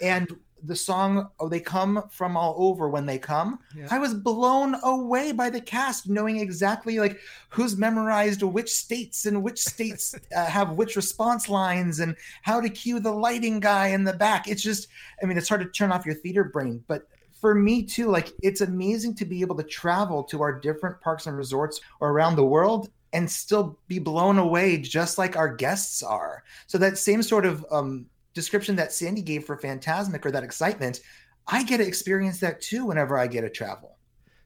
And 0.00 0.28
the 0.66 0.76
song 0.76 1.28
"Oh 1.38 1.48
They 1.48 1.60
Come 1.60 2.04
from 2.10 2.36
All 2.36 2.54
Over 2.56 2.88
When 2.88 3.06
They 3.06 3.18
Come," 3.18 3.58
Yeah. 3.76 3.88
I 3.90 3.98
was 3.98 4.14
blown 4.14 4.76
away 4.82 5.32
by 5.32 5.50
the 5.50 5.60
cast 5.60 6.08
knowing 6.08 6.38
exactly 6.38 6.98
like 6.98 7.18
who's 7.48 7.76
memorized 7.76 8.42
which 8.42 8.72
states 8.72 9.26
and 9.26 9.42
which 9.42 9.60
states 9.60 10.14
uh, 10.36 10.46
have 10.46 10.72
which 10.72 10.96
response 10.96 11.48
lines 11.48 12.00
and 12.00 12.16
how 12.42 12.60
to 12.60 12.68
cue 12.68 13.00
the 13.00 13.12
lighting 13.12 13.60
guy 13.60 13.88
in 13.88 14.04
the 14.04 14.12
back. 14.12 14.48
It's 14.48 14.62
just, 14.62 14.88
I 15.22 15.26
mean, 15.26 15.38
it's 15.38 15.48
hard 15.48 15.62
to 15.62 15.68
turn 15.68 15.92
off 15.92 16.06
your 16.06 16.14
theater 16.14 16.44
brain, 16.44 16.82
but 16.86 17.06
for 17.40 17.54
me 17.54 17.82
too, 17.82 18.06
like 18.06 18.32
it's 18.42 18.62
amazing 18.62 19.14
to 19.16 19.26
be 19.26 19.42
able 19.42 19.56
to 19.56 19.62
travel 19.62 20.24
to 20.24 20.40
our 20.40 20.58
different 20.58 20.98
parks 21.00 21.26
and 21.26 21.36
resorts 21.36 21.80
or 22.00 22.10
around 22.10 22.36
the 22.36 22.44
world 22.44 22.88
and 23.12 23.30
still 23.30 23.78
be 23.86 23.98
blown 23.98 24.38
away 24.38 24.78
just 24.78 25.18
like 25.18 25.36
our 25.36 25.54
guests 25.54 26.02
are. 26.02 26.42
So 26.66 26.78
that 26.78 26.98
same 26.98 27.22
sort 27.22 27.46
of 27.46 27.64
um, 27.70 28.06
description 28.34 28.76
that 28.76 28.92
Sandy 28.92 29.22
gave 29.22 29.44
for 29.44 29.56
Fantasmic 29.56 30.24
or 30.26 30.30
that 30.30 30.44
excitement, 30.44 31.00
I 31.46 31.64
get 31.64 31.78
to 31.78 31.86
experience 31.86 32.40
that 32.40 32.60
too 32.60 32.86
whenever 32.86 33.18
I 33.18 33.26
get 33.26 33.42
to 33.42 33.50
travel. 33.50 33.96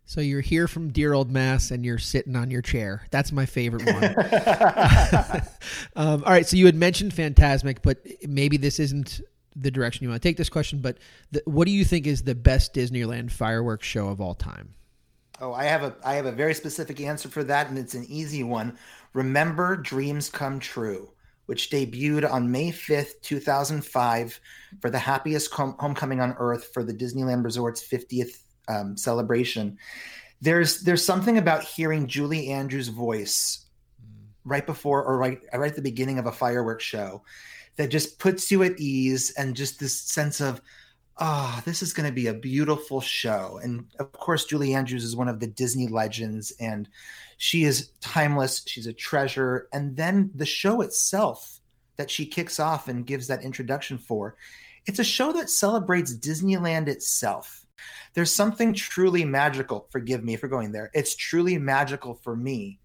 So 0.04 0.22
you're 0.22 0.40
here 0.40 0.66
from 0.68 0.90
dear 0.90 1.12
old 1.12 1.30
Mass 1.30 1.70
and 1.70 1.84
you're 1.84 1.98
sitting 1.98 2.34
on 2.34 2.50
your 2.50 2.62
chair. 2.62 3.02
That's 3.10 3.30
my 3.30 3.44
favorite 3.44 3.84
one. 3.84 4.04
um, 5.96 6.24
all 6.24 6.32
right. 6.32 6.46
So 6.46 6.56
you 6.56 6.64
had 6.64 6.74
mentioned 6.74 7.12
Fantasmic, 7.12 7.78
but 7.82 7.98
maybe 8.26 8.56
this 8.56 8.80
isn't 8.80 9.20
the 9.54 9.70
direction 9.70 10.04
you 10.04 10.10
want 10.10 10.22
to 10.22 10.26
take 10.26 10.38
this 10.38 10.48
question. 10.48 10.80
But 10.80 10.96
the, 11.30 11.42
what 11.44 11.66
do 11.66 11.72
you 11.72 11.84
think 11.84 12.06
is 12.06 12.22
the 12.22 12.34
best 12.34 12.72
Disneyland 12.72 13.30
fireworks 13.30 13.86
show 13.86 14.08
of 14.08 14.20
all 14.20 14.34
time? 14.34 14.74
Oh, 15.40 15.52
I 15.52 15.64
have 15.64 15.82
a 15.82 15.94
I 16.04 16.14
have 16.14 16.26
a 16.26 16.32
very 16.32 16.54
specific 16.54 17.00
answer 17.00 17.28
for 17.28 17.44
that, 17.44 17.68
and 17.68 17.78
it's 17.78 17.94
an 17.94 18.06
easy 18.08 18.42
one. 18.42 18.76
Remember 19.12 19.76
Dreams 19.76 20.30
Come 20.30 20.58
True, 20.58 21.10
which 21.48 21.70
debuted 21.70 22.30
on 22.30 22.52
May 22.52 22.70
5th, 22.70 23.22
2005, 23.22 24.40
for 24.82 24.90
the 24.90 24.98
happiest 24.98 25.50
hom- 25.50 25.76
homecoming 25.78 26.20
on 26.20 26.34
earth 26.38 26.68
for 26.74 26.84
the 26.84 26.92
Disneyland 26.92 27.42
Resort's 27.42 27.82
50th 27.82 28.42
um, 28.68 28.98
celebration. 28.98 29.78
There's 30.42 30.82
there's 30.82 31.02
something 31.02 31.38
about 31.38 31.64
hearing 31.64 32.06
Julie 32.06 32.50
Andrews' 32.50 32.88
voice 32.88 33.64
right 34.44 34.66
before 34.66 35.02
or 35.02 35.16
right 35.16 35.40
right 35.54 35.70
at 35.70 35.76
the 35.76 35.80
beginning 35.80 36.18
of 36.18 36.26
a 36.26 36.32
fireworks 36.32 36.84
show 36.84 37.22
that 37.76 37.88
just 37.88 38.18
puts 38.18 38.50
you 38.50 38.62
at 38.62 38.78
ease 38.78 39.30
and 39.38 39.56
just 39.56 39.80
this 39.80 39.98
sense 39.98 40.42
of 40.42 40.60
oh, 41.18 41.60
this 41.64 41.82
is 41.82 41.92
going 41.92 42.08
to 42.08 42.14
be 42.14 42.28
a 42.28 42.34
beautiful 42.34 43.00
show. 43.00 43.58
And 43.62 43.86
of 43.98 44.12
course, 44.12 44.44
Julie 44.44 44.74
Andrews 44.74 45.04
is 45.04 45.16
one 45.16 45.28
of 45.28 45.40
the 45.40 45.46
Disney 45.46 45.88
legends, 45.88 46.52
and 46.60 46.88
she 47.38 47.64
is 47.64 47.90
timeless. 48.00 48.62
She's 48.66 48.86
a 48.86 48.92
treasure. 48.92 49.68
And 49.72 49.96
then 49.96 50.30
the 50.34 50.46
show 50.46 50.80
itself 50.80 51.60
that 51.96 52.10
she 52.10 52.26
kicks 52.26 52.60
off 52.60 52.88
and 52.88 53.06
gives 53.06 53.26
that 53.26 53.42
introduction 53.42 53.98
for, 53.98 54.36
it's 54.86 55.00
a 55.00 55.04
show 55.04 55.32
that 55.32 55.50
celebrates 55.50 56.14
Disneyland 56.14 56.88
itself. 56.88 57.66
There's 58.14 58.34
something 58.34 58.72
truly 58.72 59.24
magical. 59.24 59.86
Forgive 59.90 60.24
me 60.24 60.36
for 60.36 60.48
going 60.48 60.72
there. 60.72 60.90
It's 60.94 61.14
truly 61.14 61.58
magical 61.58 62.14
for 62.14 62.36
me 62.36 62.78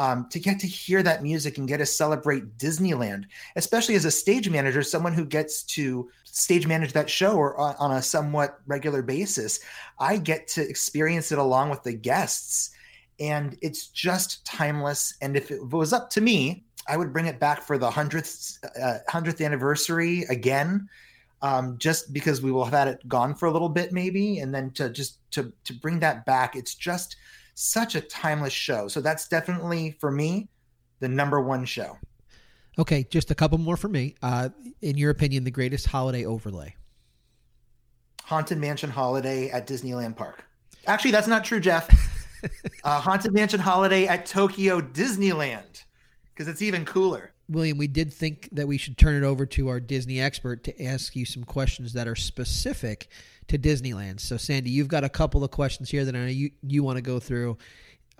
um, 0.00 0.26
to 0.30 0.38
get 0.40 0.58
to 0.60 0.66
hear 0.66 1.02
that 1.02 1.22
music 1.22 1.58
and 1.58 1.68
get 1.68 1.76
to 1.76 1.84
celebrate 1.84 2.56
Disneyland, 2.56 3.24
especially 3.56 3.96
as 3.96 4.06
a 4.06 4.10
stage 4.10 4.48
manager, 4.48 4.82
someone 4.82 5.12
who 5.12 5.26
gets 5.26 5.62
to 5.64 6.08
stage 6.24 6.66
manage 6.66 6.94
that 6.94 7.10
show 7.10 7.36
or 7.36 7.54
on, 7.60 7.74
on 7.78 7.92
a 7.92 8.00
somewhat 8.00 8.60
regular 8.66 9.02
basis. 9.02 9.60
I 9.98 10.16
get 10.16 10.48
to 10.48 10.66
experience 10.66 11.32
it 11.32 11.38
along 11.38 11.68
with 11.68 11.82
the 11.82 11.92
guests, 11.92 12.70
and 13.20 13.58
it's 13.60 13.88
just 13.88 14.42
timeless. 14.46 15.18
And 15.20 15.36
if 15.36 15.50
it 15.50 15.68
was 15.68 15.92
up 15.92 16.08
to 16.12 16.22
me, 16.22 16.64
I 16.88 16.96
would 16.96 17.12
bring 17.12 17.26
it 17.26 17.38
back 17.38 17.60
for 17.60 17.76
the 17.76 17.90
hundredth 17.90 18.58
uh, 18.82 19.00
hundredth 19.06 19.42
anniversary 19.42 20.22
again. 20.30 20.88
Um, 21.42 21.76
just 21.76 22.14
because 22.14 22.40
we 22.40 22.52
will 22.52 22.64
have 22.64 22.72
had 22.72 22.88
it 22.88 23.06
gone 23.06 23.34
for 23.34 23.46
a 23.46 23.52
little 23.52 23.68
bit, 23.68 23.92
maybe, 23.92 24.38
and 24.38 24.54
then 24.54 24.70
to 24.72 24.88
just 24.88 25.18
to 25.32 25.52
to 25.64 25.74
bring 25.74 26.00
that 26.00 26.24
back, 26.24 26.56
it's 26.56 26.74
just 26.74 27.16
such 27.60 27.94
a 27.94 28.00
timeless 28.00 28.52
show. 28.52 28.88
So 28.88 29.00
that's 29.00 29.28
definitely 29.28 29.96
for 30.00 30.10
me 30.10 30.48
the 31.00 31.08
number 31.08 31.40
one 31.40 31.64
show. 31.64 31.98
Okay, 32.78 33.04
just 33.10 33.30
a 33.30 33.34
couple 33.34 33.58
more 33.58 33.76
for 33.76 33.88
me. 33.88 34.14
Uh, 34.22 34.48
in 34.80 34.96
your 34.96 35.10
opinion, 35.10 35.44
the 35.44 35.50
greatest 35.50 35.86
holiday 35.86 36.24
overlay? 36.24 36.74
Haunted 38.22 38.58
Mansion 38.58 38.90
Holiday 38.90 39.50
at 39.50 39.66
Disneyland 39.66 40.16
Park. 40.16 40.44
Actually, 40.86 41.10
that's 41.10 41.26
not 41.26 41.44
true, 41.44 41.60
Jeff. 41.60 41.90
uh, 42.84 43.00
Haunted 43.00 43.34
Mansion 43.34 43.60
Holiday 43.60 44.06
at 44.06 44.24
Tokyo 44.24 44.80
Disneyland 44.80 45.84
because 46.32 46.48
it's 46.48 46.62
even 46.62 46.84
cooler. 46.84 47.32
William, 47.50 47.76
we 47.76 47.88
did 47.88 48.12
think 48.12 48.48
that 48.52 48.68
we 48.68 48.78
should 48.78 48.96
turn 48.96 49.22
it 49.22 49.26
over 49.26 49.44
to 49.44 49.68
our 49.68 49.80
Disney 49.80 50.20
expert 50.20 50.62
to 50.64 50.82
ask 50.82 51.16
you 51.16 51.26
some 51.26 51.42
questions 51.42 51.92
that 51.92 52.06
are 52.06 52.14
specific 52.14 53.08
to 53.50 53.58
Disneyland. 53.58 54.20
So, 54.20 54.36
Sandy, 54.36 54.70
you've 54.70 54.88
got 54.88 55.04
a 55.04 55.08
couple 55.08 55.44
of 55.44 55.50
questions 55.50 55.90
here 55.90 56.04
that 56.04 56.14
I 56.14 56.18
know 56.18 56.26
you, 56.26 56.50
you 56.62 56.82
want 56.82 56.96
to 56.96 57.02
go 57.02 57.20
through. 57.20 57.58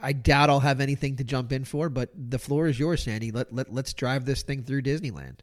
I 0.03 0.13
doubt 0.13 0.51
I'll 0.51 0.61
have 0.61 0.81
anything 0.81 1.17
to 1.17 1.25
jump 1.25 1.53
in 1.53 1.65
for, 1.65 1.89
but 1.89 2.11
the 2.15 2.39
floor 2.39 2.67
is 2.67 2.79
yours, 2.79 3.03
Sandy. 3.03 3.31
Let, 3.31 3.53
let, 3.53 3.73
let's 3.73 3.93
drive 3.93 4.25
this 4.25 4.43
thing 4.43 4.63
through 4.63 4.83
Disneyland. 4.83 5.41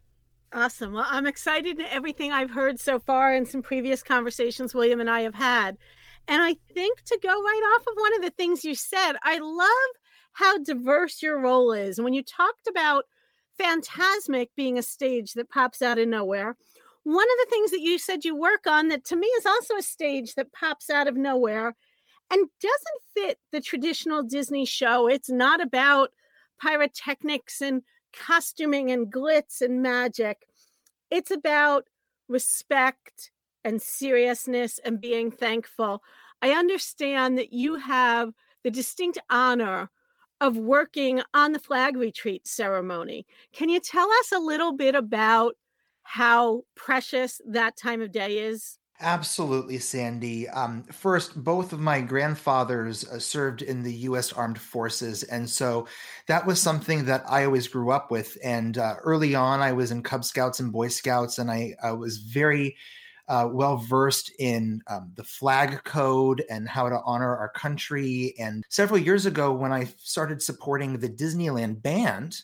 Awesome. 0.52 0.94
Well, 0.94 1.06
I'm 1.08 1.26
excited 1.26 1.78
to 1.78 1.92
everything 1.92 2.32
I've 2.32 2.50
heard 2.50 2.80
so 2.80 2.98
far 2.98 3.34
in 3.34 3.44
some 3.44 3.62
previous 3.62 4.02
conversations 4.02 4.74
William 4.74 5.00
and 5.00 5.10
I 5.10 5.20
have 5.20 5.34
had. 5.34 5.76
And 6.26 6.42
I 6.42 6.56
think 6.74 7.02
to 7.04 7.18
go 7.22 7.28
right 7.28 7.74
off 7.76 7.86
of 7.86 7.94
one 7.96 8.14
of 8.14 8.22
the 8.22 8.30
things 8.30 8.64
you 8.64 8.74
said, 8.74 9.14
I 9.22 9.38
love 9.38 10.02
how 10.32 10.58
diverse 10.58 11.22
your 11.22 11.40
role 11.40 11.72
is. 11.72 11.98
And 11.98 12.04
when 12.04 12.14
you 12.14 12.22
talked 12.22 12.66
about 12.66 13.04
Fantasmic 13.60 14.48
being 14.56 14.78
a 14.78 14.82
stage 14.82 15.32
that 15.34 15.50
pops 15.50 15.82
out 15.82 15.98
of 15.98 16.08
nowhere, 16.08 16.56
one 17.08 17.24
of 17.24 17.46
the 17.46 17.50
things 17.50 17.70
that 17.70 17.80
you 17.80 17.98
said 17.98 18.22
you 18.22 18.36
work 18.36 18.66
on 18.66 18.88
that 18.88 19.02
to 19.02 19.16
me 19.16 19.26
is 19.26 19.46
also 19.46 19.76
a 19.76 19.82
stage 19.82 20.34
that 20.34 20.52
pops 20.52 20.90
out 20.90 21.08
of 21.08 21.16
nowhere 21.16 21.74
and 22.30 22.48
doesn't 22.60 23.02
fit 23.14 23.38
the 23.50 23.62
traditional 23.62 24.22
Disney 24.22 24.66
show. 24.66 25.08
It's 25.08 25.30
not 25.30 25.62
about 25.62 26.10
pyrotechnics 26.60 27.62
and 27.62 27.80
costuming 28.12 28.90
and 28.90 29.10
glitz 29.10 29.62
and 29.62 29.80
magic. 29.80 30.46
It's 31.10 31.30
about 31.30 31.84
respect 32.28 33.30
and 33.64 33.80
seriousness 33.80 34.78
and 34.84 35.00
being 35.00 35.30
thankful. 35.30 36.02
I 36.42 36.50
understand 36.50 37.38
that 37.38 37.54
you 37.54 37.76
have 37.76 38.34
the 38.64 38.70
distinct 38.70 39.16
honor 39.30 39.88
of 40.42 40.58
working 40.58 41.22
on 41.32 41.52
the 41.52 41.58
flag 41.58 41.96
retreat 41.96 42.46
ceremony. 42.46 43.24
Can 43.54 43.70
you 43.70 43.80
tell 43.80 44.10
us 44.20 44.30
a 44.30 44.38
little 44.38 44.72
bit 44.72 44.94
about 44.94 45.54
how 46.08 46.62
precious 46.74 47.38
that 47.46 47.76
time 47.76 48.00
of 48.00 48.10
day 48.10 48.38
is? 48.38 48.78
Absolutely, 49.00 49.78
Sandy. 49.78 50.48
Um, 50.48 50.84
first, 50.84 51.44
both 51.44 51.74
of 51.74 51.80
my 51.80 52.00
grandfathers 52.00 53.06
uh, 53.06 53.18
served 53.18 53.60
in 53.60 53.82
the 53.82 53.92
U.S. 53.92 54.32
Armed 54.32 54.58
Forces, 54.58 55.22
and 55.24 55.48
so 55.48 55.86
that 56.26 56.46
was 56.46 56.62
something 56.62 57.04
that 57.04 57.24
I 57.28 57.44
always 57.44 57.68
grew 57.68 57.90
up 57.90 58.10
with. 58.10 58.38
And 58.42 58.78
uh, 58.78 58.94
early 59.04 59.34
on, 59.34 59.60
I 59.60 59.72
was 59.72 59.90
in 59.90 60.02
Cub 60.02 60.24
Scouts 60.24 60.60
and 60.60 60.72
Boy 60.72 60.88
Scouts, 60.88 61.38
and 61.38 61.50
I, 61.50 61.74
I 61.82 61.92
was 61.92 62.16
very 62.16 62.74
uh, 63.28 63.46
well 63.52 63.76
versed 63.76 64.32
in 64.38 64.80
um, 64.86 65.12
the 65.14 65.24
flag 65.24 65.84
code 65.84 66.42
and 66.48 66.66
how 66.66 66.88
to 66.88 67.00
honor 67.04 67.36
our 67.36 67.50
country. 67.50 68.34
And 68.38 68.64
several 68.70 68.98
years 68.98 69.26
ago, 69.26 69.52
when 69.52 69.72
I 69.72 69.88
started 69.98 70.42
supporting 70.42 70.98
the 70.98 71.10
Disneyland 71.10 71.82
Band, 71.82 72.40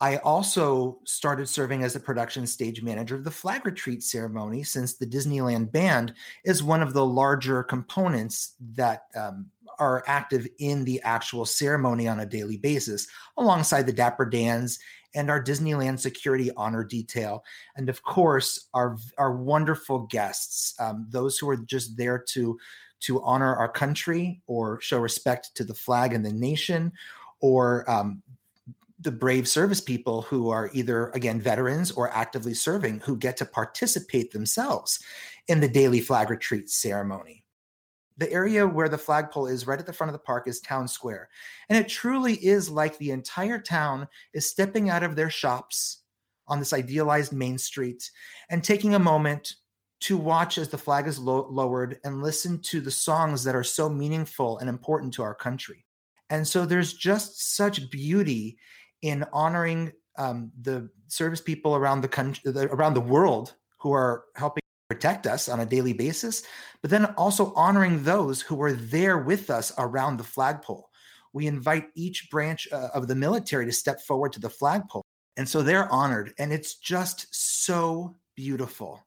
I 0.00 0.18
also 0.18 0.98
started 1.04 1.48
serving 1.48 1.82
as 1.82 1.94
the 1.94 2.00
production 2.00 2.46
stage 2.46 2.82
manager 2.82 3.14
of 3.14 3.24
the 3.24 3.30
flag 3.30 3.64
retreat 3.64 4.02
ceremony 4.02 4.62
since 4.62 4.94
the 4.94 5.06
Disneyland 5.06 5.72
Band 5.72 6.12
is 6.44 6.62
one 6.62 6.82
of 6.82 6.92
the 6.92 7.04
larger 7.04 7.62
components 7.62 8.54
that 8.74 9.04
um, 9.16 9.46
are 9.78 10.04
active 10.06 10.46
in 10.58 10.84
the 10.84 11.00
actual 11.02 11.46
ceremony 11.46 12.08
on 12.08 12.20
a 12.20 12.26
daily 12.26 12.58
basis, 12.58 13.06
alongside 13.38 13.86
the 13.86 13.92
Dapper 13.92 14.26
Dans 14.26 14.78
and 15.14 15.30
our 15.30 15.42
Disneyland 15.42 15.98
security 15.98 16.50
honor 16.58 16.84
detail. 16.84 17.42
And 17.76 17.88
of 17.88 18.02
course, 18.02 18.68
our, 18.74 18.98
our 19.16 19.32
wonderful 19.32 20.00
guests, 20.00 20.74
um, 20.78 21.06
those 21.08 21.38
who 21.38 21.48
are 21.48 21.56
just 21.56 21.96
there 21.96 22.18
to, 22.32 22.58
to 23.00 23.22
honor 23.22 23.56
our 23.56 23.68
country 23.68 24.42
or 24.46 24.78
show 24.82 24.98
respect 24.98 25.54
to 25.54 25.64
the 25.64 25.74
flag 25.74 26.12
and 26.12 26.24
the 26.24 26.32
nation 26.32 26.92
or 27.40 27.88
um, 27.90 28.22
the 28.98 29.12
brave 29.12 29.46
service 29.46 29.80
people 29.80 30.22
who 30.22 30.48
are 30.48 30.70
either 30.72 31.08
again 31.10 31.40
veterans 31.40 31.90
or 31.90 32.10
actively 32.10 32.54
serving 32.54 33.00
who 33.00 33.16
get 33.16 33.36
to 33.36 33.44
participate 33.44 34.32
themselves 34.32 35.00
in 35.48 35.60
the 35.60 35.68
daily 35.68 36.00
flag 36.00 36.30
retreat 36.30 36.70
ceremony. 36.70 37.44
The 38.18 38.32
area 38.32 38.66
where 38.66 38.88
the 38.88 38.96
flagpole 38.96 39.46
is 39.46 39.66
right 39.66 39.78
at 39.78 39.84
the 39.84 39.92
front 39.92 40.08
of 40.08 40.14
the 40.14 40.24
park 40.24 40.48
is 40.48 40.60
town 40.60 40.88
square. 40.88 41.28
And 41.68 41.78
it 41.78 41.88
truly 41.88 42.34
is 42.34 42.70
like 42.70 42.96
the 42.96 43.10
entire 43.10 43.58
town 43.58 44.08
is 44.32 44.48
stepping 44.48 44.88
out 44.88 45.02
of 45.02 45.16
their 45.16 45.28
shops 45.28 46.02
on 46.48 46.58
this 46.58 46.72
idealized 46.72 47.32
main 47.32 47.58
street 47.58 48.10
and 48.48 48.64
taking 48.64 48.94
a 48.94 48.98
moment 48.98 49.56
to 49.98 50.16
watch 50.16 50.56
as 50.56 50.68
the 50.68 50.78
flag 50.78 51.06
is 51.06 51.18
lo- 51.18 51.48
lowered 51.50 51.98
and 52.04 52.22
listen 52.22 52.60
to 52.60 52.80
the 52.80 52.90
songs 52.90 53.44
that 53.44 53.54
are 53.54 53.64
so 53.64 53.88
meaningful 53.88 54.58
and 54.58 54.68
important 54.68 55.12
to 55.14 55.22
our 55.22 55.34
country. 55.34 55.84
And 56.30 56.46
so 56.46 56.64
there's 56.64 56.94
just 56.94 57.56
such 57.56 57.90
beauty 57.90 58.58
in 59.02 59.24
honoring 59.32 59.92
um, 60.18 60.50
the 60.60 60.88
service 61.08 61.40
people 61.40 61.76
around 61.76 62.00
the 62.00 62.08
country, 62.08 62.52
around 62.54 62.94
the 62.94 63.00
world, 63.00 63.54
who 63.78 63.92
are 63.92 64.24
helping 64.34 64.62
protect 64.88 65.26
us 65.26 65.48
on 65.48 65.60
a 65.60 65.66
daily 65.66 65.92
basis, 65.92 66.42
but 66.80 66.90
then 66.90 67.06
also 67.16 67.52
honoring 67.54 68.04
those 68.04 68.40
who 68.40 68.54
were 68.54 68.72
there 68.72 69.18
with 69.18 69.50
us 69.50 69.72
around 69.78 70.16
the 70.16 70.24
flagpole. 70.24 70.88
We 71.32 71.46
invite 71.46 71.88
each 71.94 72.30
branch 72.30 72.68
uh, 72.72 72.88
of 72.94 73.08
the 73.08 73.14
military 73.14 73.66
to 73.66 73.72
step 73.72 74.00
forward 74.00 74.32
to 74.34 74.40
the 74.40 74.48
flagpole. 74.48 75.02
And 75.36 75.48
so 75.48 75.62
they're 75.62 75.90
honored, 75.92 76.32
and 76.38 76.52
it's 76.52 76.76
just 76.76 77.26
so 77.30 78.16
beautiful. 78.36 79.04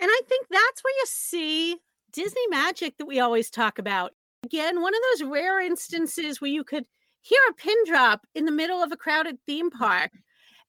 And 0.00 0.10
I 0.10 0.20
think 0.26 0.46
that's 0.50 0.82
where 0.82 0.94
you 0.94 1.04
see 1.06 1.76
Disney 2.12 2.46
magic 2.48 2.96
that 2.98 3.06
we 3.06 3.20
always 3.20 3.50
talk 3.50 3.78
about. 3.78 4.12
Again, 4.44 4.80
one 4.80 4.94
of 4.94 5.00
those 5.10 5.28
rare 5.28 5.60
instances 5.60 6.40
where 6.40 6.50
you 6.50 6.64
could 6.64 6.86
hear 7.24 7.40
a 7.50 7.54
pin 7.54 7.76
drop 7.86 8.26
in 8.34 8.44
the 8.44 8.52
middle 8.52 8.82
of 8.82 8.92
a 8.92 8.96
crowded 8.96 9.38
theme 9.46 9.70
park, 9.70 10.12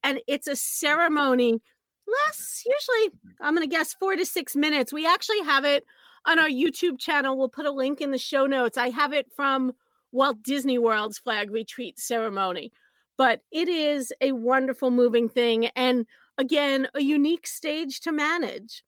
and 0.03 0.19
it's 0.27 0.47
a 0.47 0.55
ceremony 0.55 1.61
less 2.07 2.63
usually 2.65 3.19
i'm 3.41 3.55
going 3.55 3.67
to 3.67 3.75
guess 3.75 3.93
four 3.93 4.15
to 4.15 4.25
six 4.25 4.55
minutes. 4.55 4.93
We 4.93 5.07
actually 5.07 5.41
have 5.41 5.65
it 5.65 5.85
on 6.25 6.39
our 6.39 6.47
youtube 6.47 6.99
channel. 6.99 7.37
We'll 7.37 7.49
put 7.49 7.65
a 7.65 7.71
link 7.71 8.01
in 8.01 8.11
the 8.11 8.17
show 8.17 8.45
notes. 8.45 8.77
I 8.77 8.89
have 8.89 9.13
it 9.13 9.27
from 9.35 9.73
walt 10.11 10.41
disney 10.43 10.77
world's 10.77 11.17
flag 11.17 11.51
retreat 11.51 11.99
ceremony 11.99 12.71
but 13.17 13.41
it 13.51 13.67
is 13.67 14.13
a 14.21 14.31
wonderful 14.33 14.91
moving 14.91 15.27
thing 15.27 15.67
and 15.75 16.05
again 16.37 16.87
a 16.93 17.01
unique 17.01 17.47
stage 17.47 17.99
to 18.01 18.11
manage. 18.11 18.83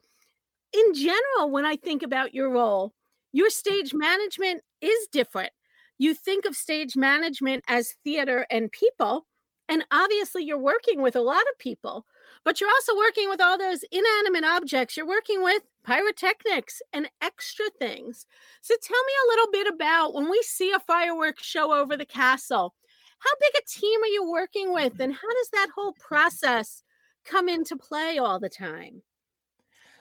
In 0.73 0.93
general 0.93 1.49
when 1.49 1.65
i 1.65 1.75
think 1.75 2.03
about 2.03 2.33
your 2.33 2.51
role 2.51 2.93
your 3.33 3.49
stage 3.49 3.93
management 3.93 4.61
is 4.81 5.07
different 5.11 5.51
you 5.97 6.13
think 6.13 6.45
of 6.45 6.55
stage 6.55 6.95
management 6.95 7.63
as 7.67 7.95
theater 8.03 8.45
and 8.49 8.71
people 8.71 9.25
and 9.69 9.83
obviously 9.91 10.43
you're 10.43 10.57
working 10.57 11.01
with 11.01 11.15
a 11.15 11.21
lot 11.21 11.41
of 11.41 11.59
people 11.59 12.05
but 12.47 12.61
you're 12.61 12.69
also 12.69 12.95
working 12.95 13.29
with 13.29 13.41
all 13.41 13.57
those 13.57 13.83
inanimate 13.91 14.45
objects. 14.45 14.95
You're 14.95 15.05
working 15.05 15.43
with 15.43 15.63
pyrotechnics 15.83 16.81
and 16.93 17.09
extra 17.21 17.65
things. 17.77 18.25
So 18.61 18.73
tell 18.81 19.03
me 19.03 19.13
a 19.13 19.29
little 19.31 19.51
bit 19.51 19.67
about 19.73 20.13
when 20.13 20.29
we 20.29 20.41
see 20.43 20.71
a 20.71 20.79
fireworks 20.79 21.43
show 21.43 21.73
over 21.73 21.97
the 21.97 22.05
castle, 22.05 22.73
how 23.19 23.31
big 23.41 23.61
a 23.61 23.67
team 23.67 24.01
are 24.01 24.07
you 24.07 24.31
working 24.31 24.73
with 24.73 24.99
and 25.01 25.13
how 25.13 25.27
does 25.27 25.49
that 25.51 25.67
whole 25.75 25.93
process 25.99 26.83
come 27.25 27.49
into 27.49 27.75
play 27.75 28.17
all 28.17 28.39
the 28.39 28.47
time? 28.47 29.01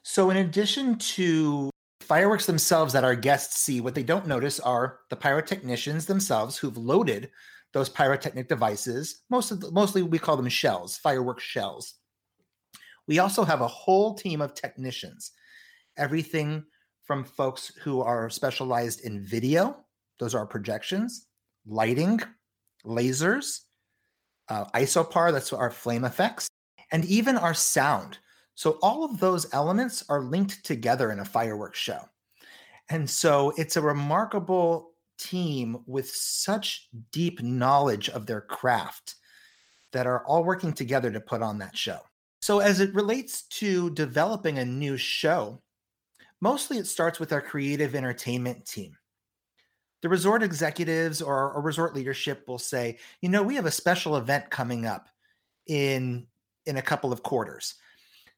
So, 0.04 0.30
in 0.30 0.36
addition 0.36 0.98
to 0.98 1.70
fireworks 2.06 2.46
themselves 2.46 2.92
that 2.92 3.04
our 3.04 3.16
guests 3.16 3.58
see, 3.58 3.80
what 3.80 3.94
they 3.94 4.02
don't 4.02 4.26
notice 4.26 4.60
are 4.60 5.00
the 5.10 5.16
pyrotechnicians 5.16 6.06
themselves 6.06 6.56
who've 6.56 6.76
loaded 6.76 7.30
those 7.72 7.88
pyrotechnic 7.88 8.48
devices. 8.48 9.22
Most 9.28 9.50
of 9.50 9.60
the, 9.60 9.70
mostly 9.70 10.02
we 10.02 10.18
call 10.18 10.36
them 10.36 10.48
shells, 10.48 10.96
fireworks 10.96 11.42
shells. 11.42 11.94
We 13.06 13.18
also 13.18 13.44
have 13.44 13.60
a 13.60 13.68
whole 13.68 14.14
team 14.14 14.40
of 14.40 14.54
technicians, 14.54 15.32
everything 15.96 16.64
from 17.04 17.24
folks 17.24 17.72
who 17.82 18.00
are 18.00 18.30
specialized 18.30 19.02
in 19.02 19.24
video, 19.24 19.84
those 20.18 20.34
are 20.34 20.46
projections, 20.46 21.26
lighting, 21.66 22.20
lasers, 22.84 23.60
uh, 24.48 24.64
isopar, 24.74 25.32
that's 25.32 25.52
our 25.52 25.70
flame 25.70 26.04
effects, 26.04 26.48
and 26.92 27.04
even 27.04 27.36
our 27.36 27.54
sound. 27.54 28.18
So 28.56 28.78
all 28.82 29.04
of 29.04 29.20
those 29.20 29.52
elements 29.54 30.02
are 30.08 30.20
linked 30.20 30.64
together 30.64 31.12
in 31.12 31.20
a 31.20 31.24
fireworks 31.24 31.78
show. 31.78 32.00
And 32.88 33.08
so 33.08 33.52
it's 33.56 33.76
a 33.76 33.82
remarkable 33.82 34.92
team 35.18 35.78
with 35.86 36.10
such 36.10 36.88
deep 37.12 37.42
knowledge 37.42 38.08
of 38.08 38.26
their 38.26 38.40
craft 38.40 39.16
that 39.92 40.06
are 40.06 40.24
all 40.26 40.42
working 40.42 40.72
together 40.72 41.10
to 41.10 41.20
put 41.20 41.42
on 41.42 41.58
that 41.58 41.76
show. 41.76 42.00
So, 42.40 42.60
as 42.60 42.80
it 42.80 42.94
relates 42.94 43.42
to 43.42 43.90
developing 43.90 44.58
a 44.58 44.64
new 44.64 44.96
show, 44.96 45.62
mostly 46.40 46.78
it 46.78 46.86
starts 46.86 47.18
with 47.18 47.32
our 47.32 47.40
creative 47.40 47.94
entertainment 47.94 48.66
team. 48.66 48.96
The 50.02 50.08
resort 50.08 50.42
executives 50.42 51.22
or, 51.22 51.52
or 51.52 51.62
resort 51.62 51.94
leadership 51.94 52.46
will 52.46 52.58
say, 52.58 52.98
you 53.20 53.28
know, 53.28 53.42
we 53.42 53.54
have 53.54 53.66
a 53.66 53.70
special 53.70 54.16
event 54.16 54.50
coming 54.50 54.86
up 54.86 55.08
in 55.66 56.26
in 56.66 56.76
a 56.76 56.82
couple 56.82 57.12
of 57.12 57.22
quarters. 57.22 57.74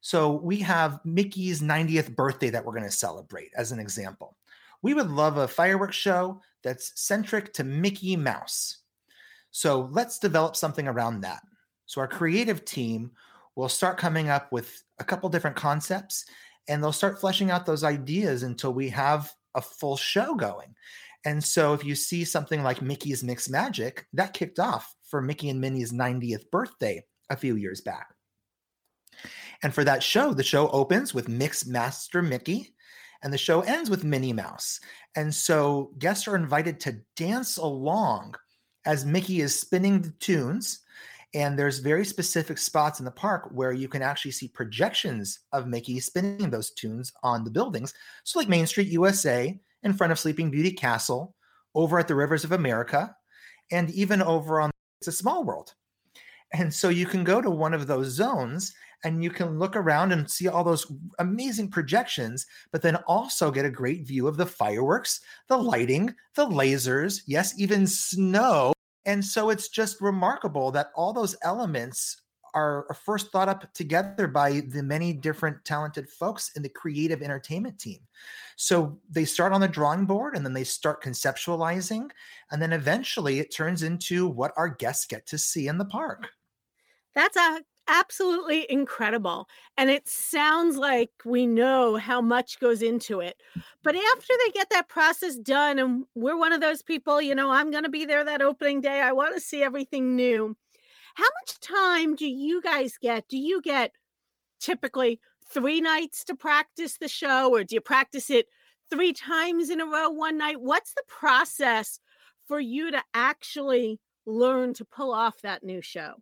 So 0.00 0.32
we 0.32 0.58
have 0.58 1.00
Mickey's 1.04 1.60
90th 1.60 2.14
birthday 2.14 2.50
that 2.50 2.64
we're 2.64 2.72
going 2.72 2.84
to 2.84 2.90
celebrate 2.90 3.50
as 3.56 3.72
an 3.72 3.80
example. 3.80 4.36
We 4.82 4.94
would 4.94 5.10
love 5.10 5.36
a 5.38 5.48
fireworks 5.48 5.96
show 5.96 6.40
that's 6.62 7.00
centric 7.00 7.52
to 7.54 7.64
Mickey 7.64 8.16
Mouse. 8.16 8.78
So 9.50 9.88
let's 9.92 10.18
develop 10.18 10.56
something 10.56 10.86
around 10.86 11.22
that. 11.22 11.40
So 11.86 12.00
our 12.00 12.08
creative 12.08 12.64
team 12.64 13.10
will 13.56 13.68
start 13.68 13.98
coming 13.98 14.28
up 14.28 14.52
with 14.52 14.84
a 15.00 15.04
couple 15.04 15.28
different 15.28 15.56
concepts 15.56 16.26
and 16.68 16.82
they'll 16.82 16.92
start 16.92 17.20
fleshing 17.20 17.50
out 17.50 17.66
those 17.66 17.82
ideas 17.82 18.42
until 18.42 18.72
we 18.72 18.88
have 18.90 19.32
a 19.54 19.60
full 19.60 19.96
show 19.96 20.34
going. 20.34 20.74
And 21.24 21.42
so 21.42 21.74
if 21.74 21.84
you 21.84 21.94
see 21.94 22.24
something 22.24 22.62
like 22.62 22.82
Mickey's 22.82 23.24
Mix 23.24 23.48
Magic, 23.48 24.06
that 24.12 24.34
kicked 24.34 24.58
off 24.58 24.94
for 25.02 25.20
Mickey 25.20 25.48
and 25.48 25.60
Minnie's 25.60 25.92
90th 25.92 26.50
birthday 26.50 27.02
a 27.30 27.36
few 27.36 27.56
years 27.56 27.80
back. 27.80 28.14
And 29.62 29.74
for 29.74 29.84
that 29.84 30.02
show, 30.02 30.32
the 30.32 30.44
show 30.44 30.68
opens 30.70 31.14
with 31.14 31.28
Mix 31.28 31.66
Master 31.66 32.22
Mickey 32.22 32.74
and 33.22 33.32
the 33.32 33.38
show 33.38 33.62
ends 33.62 33.90
with 33.90 34.04
Minnie 34.04 34.32
Mouse. 34.32 34.80
And 35.16 35.34
so 35.34 35.92
guests 35.98 36.28
are 36.28 36.36
invited 36.36 36.78
to 36.80 37.00
dance 37.16 37.56
along 37.56 38.34
as 38.86 39.04
Mickey 39.04 39.40
is 39.40 39.58
spinning 39.58 40.00
the 40.00 40.12
tunes 40.20 40.80
and 41.34 41.58
there's 41.58 41.78
very 41.80 42.04
specific 42.04 42.56
spots 42.56 43.00
in 43.00 43.04
the 43.04 43.10
park 43.10 43.50
where 43.52 43.72
you 43.72 43.86
can 43.86 44.00
actually 44.00 44.30
see 44.30 44.48
projections 44.48 45.40
of 45.52 45.66
Mickey 45.66 46.00
spinning 46.00 46.48
those 46.48 46.70
tunes 46.70 47.12
on 47.22 47.44
the 47.44 47.50
buildings. 47.50 47.92
So, 48.24 48.38
like 48.38 48.48
Main 48.48 48.66
Street 48.66 48.88
USA, 48.88 49.58
in 49.82 49.92
front 49.92 50.10
of 50.10 50.18
Sleeping 50.18 50.50
Beauty 50.50 50.72
Castle, 50.72 51.34
over 51.74 51.98
at 51.98 52.08
the 52.08 52.14
Rivers 52.14 52.44
of 52.44 52.52
America, 52.52 53.14
and 53.70 53.90
even 53.90 54.22
over 54.22 54.60
on 54.60 54.70
It's 55.00 55.08
a 55.08 55.12
Small 55.12 55.44
World. 55.44 55.74
And 56.54 56.72
so 56.72 56.88
you 56.88 57.04
can 57.04 57.24
go 57.24 57.42
to 57.42 57.50
one 57.50 57.74
of 57.74 57.86
those 57.86 58.08
zones 58.08 58.72
and 59.04 59.22
you 59.22 59.30
can 59.30 59.58
look 59.58 59.76
around 59.76 60.12
and 60.12 60.30
see 60.30 60.48
all 60.48 60.64
those 60.64 60.90
amazing 61.18 61.70
projections, 61.70 62.46
but 62.72 62.82
then 62.82 62.96
also 63.06 63.50
get 63.50 63.64
a 63.64 63.70
great 63.70 64.06
view 64.06 64.26
of 64.26 64.36
the 64.36 64.46
fireworks, 64.46 65.20
the 65.48 65.56
lighting, 65.56 66.14
the 66.34 66.46
lasers, 66.46 67.22
yes, 67.26 67.54
even 67.58 67.86
snow 67.86 68.72
and 69.08 69.24
so 69.24 69.48
it's 69.48 69.68
just 69.68 70.02
remarkable 70.02 70.70
that 70.72 70.90
all 70.94 71.14
those 71.14 71.34
elements 71.42 72.20
are 72.52 72.86
first 73.06 73.32
thought 73.32 73.48
up 73.48 73.72
together 73.72 74.28
by 74.28 74.60
the 74.68 74.82
many 74.82 75.14
different 75.14 75.64
talented 75.64 76.10
folks 76.10 76.50
in 76.56 76.62
the 76.62 76.68
creative 76.68 77.22
entertainment 77.22 77.78
team. 77.78 78.00
So 78.56 78.98
they 79.08 79.24
start 79.24 79.54
on 79.54 79.62
the 79.62 79.68
drawing 79.68 80.04
board 80.04 80.36
and 80.36 80.44
then 80.44 80.52
they 80.52 80.64
start 80.64 81.02
conceptualizing. 81.02 82.10
And 82.50 82.60
then 82.60 82.74
eventually 82.74 83.38
it 83.38 83.54
turns 83.54 83.82
into 83.82 84.28
what 84.28 84.52
our 84.58 84.68
guests 84.68 85.06
get 85.06 85.26
to 85.28 85.38
see 85.38 85.68
in 85.68 85.78
the 85.78 85.86
park. 85.86 86.28
That's 87.14 87.36
a 87.36 87.62
absolutely 87.88 88.70
incredible. 88.70 89.48
And 89.76 89.90
it 89.90 90.08
sounds 90.08 90.76
like 90.76 91.10
we 91.24 91.46
know 91.46 91.96
how 91.96 92.20
much 92.20 92.60
goes 92.60 92.82
into 92.82 93.20
it. 93.20 93.40
But 93.82 93.96
after 93.96 94.34
they 94.44 94.52
get 94.52 94.70
that 94.70 94.88
process 94.88 95.36
done, 95.36 95.78
and 95.78 96.04
we're 96.14 96.38
one 96.38 96.52
of 96.52 96.60
those 96.60 96.82
people, 96.82 97.20
you 97.20 97.34
know, 97.34 97.50
I'm 97.50 97.70
going 97.70 97.84
to 97.84 97.88
be 97.88 98.04
there 98.04 98.24
that 98.24 98.42
opening 98.42 98.80
day. 98.80 99.00
I 99.00 99.12
want 99.12 99.34
to 99.34 99.40
see 99.40 99.62
everything 99.62 100.14
new. 100.14 100.56
How 101.14 101.24
much 101.40 101.58
time 101.60 102.14
do 102.14 102.28
you 102.28 102.62
guys 102.62 102.96
get? 103.00 103.28
Do 103.28 103.38
you 103.38 103.60
get 103.60 103.92
typically 104.60 105.20
three 105.52 105.80
nights 105.80 106.24
to 106.24 106.34
practice 106.36 106.98
the 106.98 107.08
show, 107.08 107.50
or 107.52 107.64
do 107.64 107.74
you 107.74 107.80
practice 107.80 108.30
it 108.30 108.46
three 108.90 109.12
times 109.12 109.70
in 109.70 109.80
a 109.80 109.86
row 109.86 110.10
one 110.10 110.38
night? 110.38 110.60
What's 110.60 110.94
the 110.94 111.02
process 111.08 111.98
for 112.46 112.60
you 112.60 112.90
to 112.90 113.02
actually 113.14 113.98
learn 114.26 114.74
to 114.74 114.84
pull 114.84 115.12
off 115.12 115.40
that 115.42 115.64
new 115.64 115.80
show? 115.80 116.14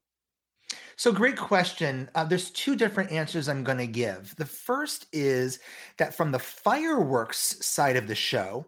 So, 0.99 1.13
great 1.13 1.37
question. 1.37 2.09
Uh, 2.15 2.25
there's 2.25 2.51
two 2.51 2.75
different 2.75 3.13
answers 3.13 3.49
I'm 3.49 3.63
going 3.63 3.79
to 3.79 3.87
give. 3.87 4.35
The 4.37 4.47
first 4.47 5.07
is 5.13 5.59
that 5.99 6.15
from 6.15 6.33
the 6.33 6.39
fireworks 6.39 7.59
side 7.65 7.97
of 7.97 8.07
the 8.07 8.15
show, 8.15 8.67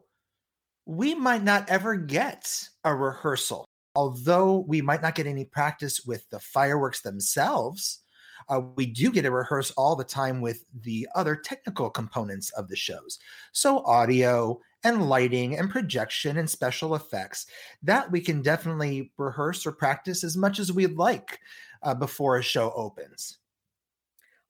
we 0.85 1.15
might 1.15 1.43
not 1.43 1.69
ever 1.71 1.97
get 1.97 2.69
a 2.85 2.95
rehearsal. 2.95 3.65
Although 3.95 4.65
we 4.69 4.83
might 4.83 5.01
not 5.01 5.15
get 5.15 5.27
any 5.27 5.47
practice 5.47 6.05
with 6.05 6.29
the 6.29 6.39
fireworks 6.39 7.01
themselves, 7.01 8.01
uh, 8.51 8.61
we 8.77 8.85
do 8.85 9.11
get 9.11 9.23
to 9.23 9.31
rehearse 9.31 9.71
all 9.73 9.97
the 9.97 10.05
time 10.05 10.43
with 10.43 10.65
the 10.83 11.09
other 11.15 11.35
technical 11.35 11.89
components 11.89 12.51
of 12.51 12.69
the 12.69 12.77
shows. 12.77 13.19
So, 13.53 13.79
audio 13.87 14.61
and 14.85 15.09
lighting 15.09 15.59
and 15.59 15.71
projection 15.71 16.37
and 16.37 16.49
special 16.49 16.95
effects 16.95 17.47
that 17.83 18.11
we 18.11 18.21
can 18.21 18.43
definitely 18.43 19.13
rehearse 19.17 19.67
or 19.67 19.73
practice 19.73 20.23
as 20.23 20.37
much 20.37 20.59
as 20.59 20.73
we'd 20.73 20.97
like 20.97 21.41
uh, 21.83 21.95
before 21.95 22.39
a 22.39 22.43
show 22.43 22.73
opens. 22.75 23.39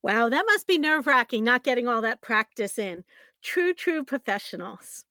Wow, 0.03 0.29
that 0.29 0.45
must 0.47 0.67
be 0.67 0.79
nerve 0.79 1.07
wracking 1.07 1.45
not 1.45 1.64
getting 1.64 1.88
all 1.88 2.03
that 2.03 2.21
practice 2.21 2.79
in. 2.79 3.05
True, 3.43 3.75
true 3.75 4.05
professionals. 4.05 5.05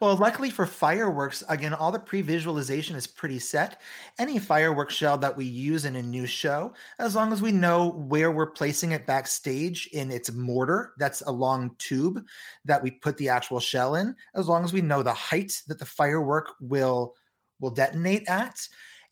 Well, 0.00 0.16
luckily 0.16 0.50
for 0.50 0.66
fireworks, 0.66 1.44
again, 1.48 1.74
all 1.74 1.92
the 1.92 1.98
pre-visualization 1.98 2.96
is 2.96 3.06
pretty 3.06 3.38
set. 3.38 3.80
Any 4.18 4.38
fireworks 4.38 4.94
shell 4.94 5.16
that 5.18 5.36
we 5.36 5.44
use 5.44 5.84
in 5.84 5.96
a 5.96 6.02
new 6.02 6.26
show, 6.26 6.72
as 6.98 7.14
long 7.14 7.32
as 7.32 7.40
we 7.40 7.52
know 7.52 7.90
where 7.90 8.32
we're 8.32 8.50
placing 8.50 8.92
it 8.92 9.06
backstage 9.06 9.88
in 9.92 10.10
its 10.10 10.32
mortar, 10.32 10.94
that's 10.98 11.20
a 11.22 11.30
long 11.30 11.74
tube 11.78 12.24
that 12.64 12.82
we 12.82 12.90
put 12.90 13.16
the 13.16 13.28
actual 13.28 13.60
shell 13.60 13.94
in, 13.94 14.16
as 14.34 14.48
long 14.48 14.64
as 14.64 14.72
we 14.72 14.80
know 14.80 15.02
the 15.02 15.12
height 15.12 15.62
that 15.68 15.78
the 15.78 15.86
firework 15.86 16.54
will 16.60 17.14
will 17.60 17.70
detonate 17.70 18.26
at, 18.26 18.66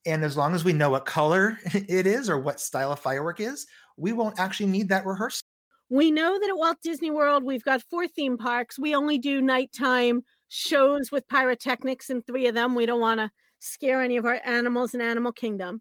and 0.07 0.25
as 0.25 0.37
long 0.37 0.55
as 0.55 0.65
we 0.65 0.73
know 0.73 0.91
what 0.91 1.05
color 1.05 1.59
it 1.75 2.07
is 2.07 2.31
or 2.31 2.39
what 2.39 2.61
style 2.61 2.93
of 2.93 3.01
firework 3.01 3.41
is, 3.41 3.67
we 3.97 4.13
won't 4.13 4.39
actually 4.39 4.67
need 4.67 4.89
that 4.89 5.07
rehearsal. 5.07 5.43
We 5.91 6.11
know 6.11 6.39
that 6.39 6.51
at 6.51 6.57
Walt 6.57 6.79
Disney 6.83 7.11
World, 7.11 7.45
we've 7.45 7.65
got 7.65 7.83
four 7.83 8.07
theme 8.07 8.37
parks. 8.37 8.79
We 8.79 8.95
only 8.95 9.19
do 9.19 9.41
nighttime 9.41 10.23
shows 10.49 11.11
with 11.11 11.29
pyrotechnics 11.29 12.11
in 12.11 12.23
three 12.23 12.47
of 12.47 12.55
them. 12.55 12.75
We 12.75 12.87
don't 12.87 13.01
want 13.01 13.21
to 13.21 13.31
scare 13.59 14.03
any 14.03 14.17
of 14.17 14.27
our 14.27 14.41
animals 14.45 14.95
in 14.95 15.01
Animal 15.01 15.33
Kingdom. 15.33 15.81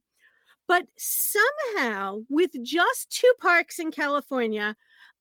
But 0.67 0.86
somehow, 0.97 2.19
with 2.30 2.51
just 2.63 3.10
two 3.10 3.32
parks 3.39 3.80
in 3.80 3.91
California, 3.91 4.75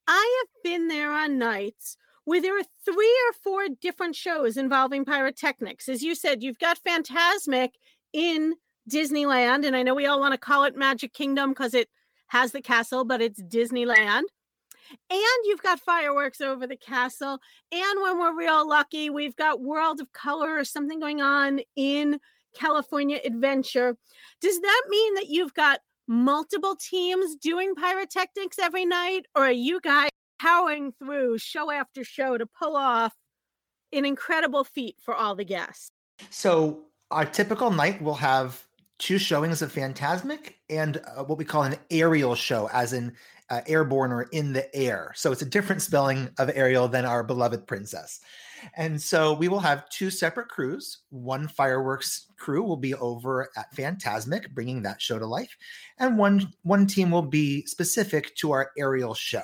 I 0.06 0.44
have 0.44 0.62
been 0.62 0.88
there 0.88 1.12
on 1.12 1.38
nights 1.38 1.96
where 2.24 2.42
there 2.42 2.59
are 2.59 2.64
three 2.85 3.16
or 3.28 3.32
four 3.44 3.68
different 3.80 4.16
shows 4.16 4.56
involving 4.56 5.04
pyrotechnics. 5.04 5.88
As 5.88 6.02
you 6.02 6.14
said, 6.14 6.42
you've 6.42 6.59
got 6.59 6.80
Fantasmic 6.82 7.70
in 8.12 8.54
Disneyland, 8.90 9.66
and 9.66 9.75
I 9.77 9.83
know 9.83 9.94
we 9.94 10.07
all 10.07 10.20
want 10.20 10.33
to 10.33 10.38
call 10.38 10.64
it 10.64 10.77
Magic 10.77 11.12
Kingdom 11.12 11.51
because 11.51 11.75
it 11.75 11.88
has 12.29 12.53
the 12.53 12.61
castle, 12.61 13.05
but 13.05 13.20
it's 13.20 13.42
Disneyland 13.42 14.25
and 15.11 15.44
you've 15.44 15.62
got 15.62 15.81
fireworks 15.81 16.40
over 16.40 16.66
the 16.66 16.77
castle. 16.77 17.38
And 17.72 18.03
when 18.03 18.18
we're 18.18 18.37
real 18.37 18.68
lucky, 18.68 19.11
we've 19.11 19.37
got 19.37 19.61
World 19.61 20.01
of 20.01 20.12
Color 20.12 20.59
or 20.59 20.64
something 20.64 21.01
going 21.01 21.20
on 21.20 21.61
in 21.77 22.18
California 22.55 23.20
Adventure. 23.25 23.96
Does 24.40 24.61
that 24.61 24.83
mean 24.88 25.14
that 25.14 25.29
you've 25.29 25.55
got 25.55 25.81
multiple 26.09 26.77
teams 26.77 27.37
doing 27.37 27.75
pyrotechnics 27.75 28.59
every 28.59 28.85
night, 28.85 29.27
or 29.35 29.46
are 29.46 29.53
you 29.53 29.81
guys 29.81 30.11
powering 30.40 30.92
through 30.92 31.38
show 31.38 31.70
after 31.70 32.05
show 32.05 32.38
to 32.38 32.46
pull 32.46 32.77
off 32.77 33.14
an 33.92 34.05
incredible 34.05 34.64
feat 34.64 34.96
for 35.03 35.14
all 35.14 35.35
the 35.35 35.44
guests? 35.44 35.90
So, 36.31 36.83
our 37.11 37.25
typical 37.25 37.70
night 37.70 38.01
will 38.01 38.14
have 38.14 38.65
two 38.98 39.18
showings 39.18 39.62
of 39.62 39.72
Fantasmic 39.72 40.54
and 40.70 40.98
uh, 40.98 41.24
what 41.24 41.38
we 41.38 41.44
call 41.44 41.62
an 41.62 41.76
aerial 41.90 42.35
show, 42.35 42.68
as 42.72 42.92
in 42.92 43.12
uh, 43.50 43.61
airborne 43.66 44.12
or 44.12 44.22
in 44.32 44.52
the 44.52 44.74
air. 44.74 45.12
So 45.14 45.32
it's 45.32 45.42
a 45.42 45.46
different 45.46 45.82
spelling 45.82 46.30
of 46.38 46.50
aerial 46.54 46.88
than 46.88 47.04
our 47.04 47.22
beloved 47.22 47.66
princess. 47.66 48.20
And 48.74 49.00
so 49.00 49.35
we 49.35 49.48
will 49.48 49.61
have 49.61 49.88
two 49.90 50.11
separate 50.11 50.48
crews. 50.48 51.02
One 51.11 51.46
fireworks 51.46 52.26
crew 52.38 52.62
will 52.62 52.76
be 52.76 52.94
over 52.94 53.48
at 53.56 53.74
Fantasmic, 53.76 54.50
bringing 54.54 54.82
that 54.82 55.00
show 55.00 55.18
to 55.18 55.26
life, 55.26 55.54
and 55.98 56.18
one 56.18 56.52
one 56.62 56.87
team 56.87 57.11
will 57.11 57.22
be 57.22 57.64
specific 57.66 58.35
to 58.37 58.52
our 58.52 58.70
aerial 58.78 59.14
show. 59.14 59.42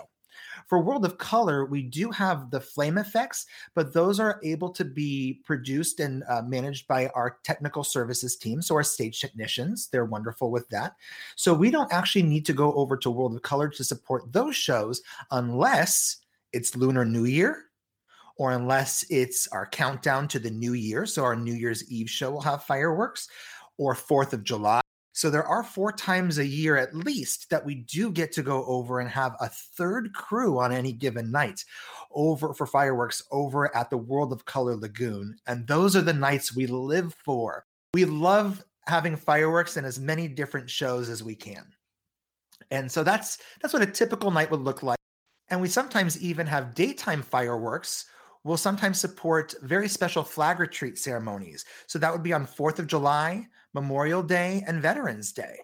For 0.73 0.79
World 0.79 1.05
of 1.05 1.19
Color, 1.19 1.67
we 1.67 1.83
do 1.83 2.11
have 2.13 2.51
the 2.51 2.59
flame 2.59 2.97
effects, 2.97 3.45
but 3.75 3.93
those 3.93 4.19
are 4.19 4.41
able 4.43 4.71
to 4.71 4.87
be 4.87 5.43
produced 5.45 6.01
and 6.01 6.25
uh, 6.31 6.41
managed 6.41 6.89
by 6.89 7.09
our 7.09 7.37
technical 7.45 7.85
services 7.85 8.37
team. 8.37 8.63
So, 8.63 8.77
our 8.77 8.83
stage 8.83 9.21
technicians, 9.21 9.89
they're 9.89 10.07
wonderful 10.07 10.51
with 10.51 10.67
that. 10.71 10.97
So, 11.37 11.53
we 11.53 11.71
don't 11.71 11.93
actually 11.93 12.23
need 12.23 12.47
to 12.47 12.55
go 12.55 12.73
over 12.73 12.97
to 12.97 13.11
World 13.11 13.37
of 13.37 13.43
Color 13.43 13.69
to 13.69 13.85
support 13.85 14.33
those 14.33 14.57
shows 14.57 15.03
unless 15.31 16.23
it's 16.55 16.75
Lunar 16.75 17.05
New 17.05 17.27
Year 17.27 17.65
or 18.37 18.53
unless 18.53 19.05
it's 19.11 19.47
our 19.49 19.67
countdown 19.67 20.27
to 20.29 20.39
the 20.39 20.51
new 20.51 20.73
year. 20.73 21.05
So, 21.05 21.23
our 21.23 21.37
New 21.37 21.53
Year's 21.53 21.87
Eve 21.91 22.09
show 22.09 22.31
will 22.31 22.41
have 22.41 22.65
fireworks 22.65 23.29
or 23.77 23.95
4th 23.95 24.33
of 24.33 24.43
July 24.43 24.82
so 25.23 25.31
there 25.31 25.47
are 25.47 25.63
four 25.63 25.93
times 25.93 26.39
a 26.39 26.45
year 26.45 26.77
at 26.77 26.97
least 26.97 27.49
that 27.51 27.65
we 27.65 27.77
do 27.77 28.11
get 28.11 28.33
to 28.33 28.43
go 28.43 28.65
over 28.65 28.99
and 28.99 29.09
have 29.09 29.37
a 29.39 29.49
third 29.49 30.13
crew 30.15 30.59
on 30.59 30.73
any 30.73 30.93
given 30.93 31.31
night 31.31 31.65
over 32.11 32.53
for 32.53 32.67
fireworks 32.67 33.23
over 33.31 33.73
at 33.77 33.89
the 33.89 33.97
World 33.97 34.33
of 34.33 34.47
Color 34.47 34.75
Lagoon. 34.75 35.37
And 35.47 35.65
those 35.69 35.95
are 35.95 36.03
the 36.03 36.13
nights 36.13 36.57
we 36.57 36.67
live 36.67 37.15
for. 37.25 37.65
We 37.95 38.05
love 38.05 38.65
having 38.89 39.15
fireworks 39.15 39.77
in 39.77 39.85
as 39.85 40.01
many 40.01 40.27
different 40.27 40.69
shows 40.69 41.09
as 41.09 41.23
we 41.23 41.37
can. 41.37 41.67
And 42.73 42.91
so 42.91 43.05
that's 43.05 43.39
that's 43.61 43.73
what 43.73 43.83
a 43.83 43.87
typical 43.87 44.33
night 44.33 44.51
would 44.51 44.63
look 44.63 44.83
like. 44.83 44.99
And 45.51 45.61
we 45.61 45.69
sometimes 45.69 46.21
even 46.21 46.49
have 46.49 46.75
daytime 46.75 47.23
fireworks 47.23 48.07
We'll 48.45 48.57
sometimes 48.57 48.99
support 48.99 49.55
very 49.63 49.89
special 49.89 50.25
flag 50.25 50.59
retreat 50.59 50.99
ceremonies. 50.99 51.65
So 51.87 51.99
that 52.01 52.13
would 52.13 52.25
be 52.25 52.33
on 52.33 52.45
4th 52.45 52.81
of 52.81 52.89
July, 52.89 53.47
Memorial 53.75 54.23
Day, 54.23 54.63
and 54.67 54.83
Veterans 54.83 55.33
Day. 55.33 55.59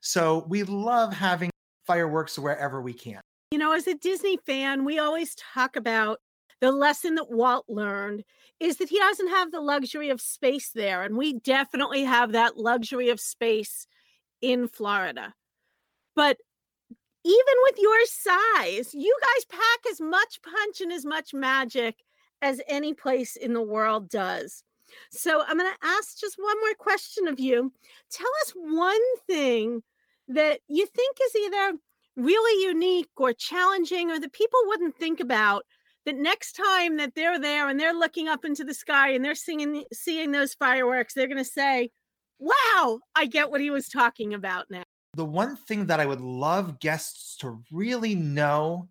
So 0.00 0.46
we 0.48 0.62
love 0.62 1.12
having 1.12 1.50
fireworks 1.86 2.38
wherever 2.38 2.80
we 2.80 2.92
can. 2.92 3.20
You 3.50 3.58
know, 3.58 3.72
as 3.72 3.86
a 3.86 3.94
Disney 3.94 4.38
fan, 4.46 4.84
we 4.84 4.98
always 4.98 5.34
talk 5.34 5.76
about 5.76 6.20
the 6.60 6.72
lesson 6.72 7.14
that 7.14 7.30
Walt 7.30 7.64
learned 7.68 8.24
is 8.60 8.76
that 8.76 8.88
he 8.88 8.98
doesn't 8.98 9.28
have 9.28 9.52
the 9.52 9.60
luxury 9.60 10.10
of 10.10 10.20
space 10.20 10.70
there. 10.74 11.02
And 11.02 11.16
we 11.16 11.34
definitely 11.34 12.04
have 12.04 12.32
that 12.32 12.56
luxury 12.56 13.08
of 13.10 13.20
space 13.20 13.86
in 14.42 14.68
Florida. 14.68 15.34
But 16.14 16.36
even 17.24 17.54
with 17.64 17.78
your 17.78 18.04
size, 18.06 18.94
you 18.94 19.16
guys 19.20 19.44
pack 19.46 19.90
as 19.90 20.00
much 20.00 20.40
punch 20.42 20.80
and 20.80 20.92
as 20.92 21.04
much 21.04 21.32
magic 21.32 21.96
as 22.42 22.60
any 22.68 22.94
place 22.94 23.36
in 23.36 23.52
the 23.52 23.62
world 23.62 24.08
does. 24.08 24.62
So 25.10 25.42
I'm 25.46 25.58
going 25.58 25.70
to 25.70 25.86
ask 25.86 26.18
just 26.18 26.36
one 26.38 26.58
more 26.60 26.74
question 26.74 27.28
of 27.28 27.38
you. 27.40 27.72
Tell 28.10 28.30
us 28.42 28.52
one 28.54 29.16
thing 29.26 29.82
that 30.28 30.60
you 30.68 30.86
think 30.86 31.16
is 31.24 31.36
either 31.36 31.78
really 32.16 32.66
unique 32.66 33.10
or 33.16 33.32
challenging 33.32 34.10
or 34.10 34.18
that 34.18 34.32
people 34.32 34.58
wouldn't 34.66 34.96
think 34.96 35.20
about 35.20 35.64
that 36.04 36.16
next 36.16 36.52
time 36.52 36.96
that 36.96 37.14
they're 37.14 37.38
there 37.38 37.68
and 37.68 37.78
they're 37.78 37.94
looking 37.94 38.28
up 38.28 38.44
into 38.44 38.64
the 38.64 38.74
sky 38.74 39.10
and 39.10 39.24
they're 39.24 39.34
seeing 39.34 39.84
seeing 39.92 40.32
those 40.32 40.54
fireworks 40.54 41.14
they're 41.14 41.28
going 41.28 41.38
to 41.38 41.44
say 41.44 41.90
wow 42.40 42.98
i 43.14 43.24
get 43.24 43.50
what 43.50 43.60
he 43.60 43.70
was 43.70 43.88
talking 43.88 44.34
about 44.34 44.66
now 44.70 44.82
the 45.14 45.24
one 45.24 45.54
thing 45.54 45.86
that 45.86 46.00
i 46.00 46.06
would 46.06 46.20
love 46.20 46.80
guests 46.80 47.36
to 47.36 47.62
really 47.70 48.14
know 48.14 48.88